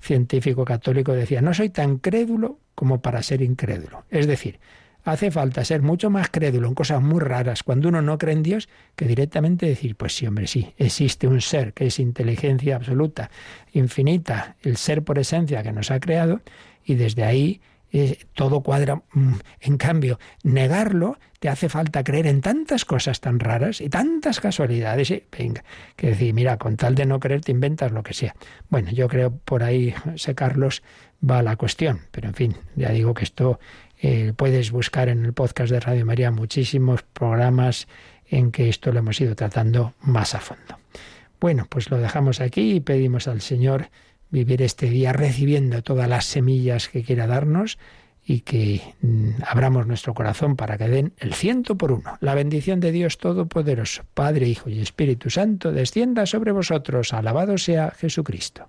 [0.00, 4.04] científico católico, decía, no soy tan crédulo como para ser incrédulo.
[4.10, 4.60] Es decir,
[5.04, 8.42] hace falta ser mucho más crédulo en cosas muy raras cuando uno no cree en
[8.42, 13.30] Dios que directamente decir, pues sí, hombre, sí, existe un ser que es inteligencia absoluta,
[13.72, 16.40] infinita, el ser por esencia que nos ha creado,
[16.84, 17.60] y desde ahí
[17.96, 19.02] eh, todo cuadra.
[19.12, 24.40] Mm, en cambio, negarlo te hace falta creer en tantas cosas tan raras y tantas
[24.40, 25.12] casualidades.
[25.30, 25.62] Venga,
[25.94, 28.34] que decir, mira, con tal de no creer te inventas lo que sea.
[28.68, 30.82] Bueno, yo creo por ahí, sé Carlos,
[31.22, 32.00] va la cuestión.
[32.10, 33.60] Pero en fin, ya digo que esto
[34.00, 37.88] eh, puedes buscar en el podcast de Radio María muchísimos programas
[38.28, 40.78] en que esto lo hemos ido tratando más a fondo.
[41.40, 43.90] Bueno, pues lo dejamos aquí y pedimos al Señor
[44.30, 47.78] vivir este día recibiendo todas las semillas que quiera darnos
[48.26, 52.16] y que mm, abramos nuestro corazón para que den el ciento por uno.
[52.20, 57.12] La bendición de Dios Todopoderoso, Padre, Hijo y Espíritu Santo, descienda sobre vosotros.
[57.12, 58.68] Alabado sea Jesucristo.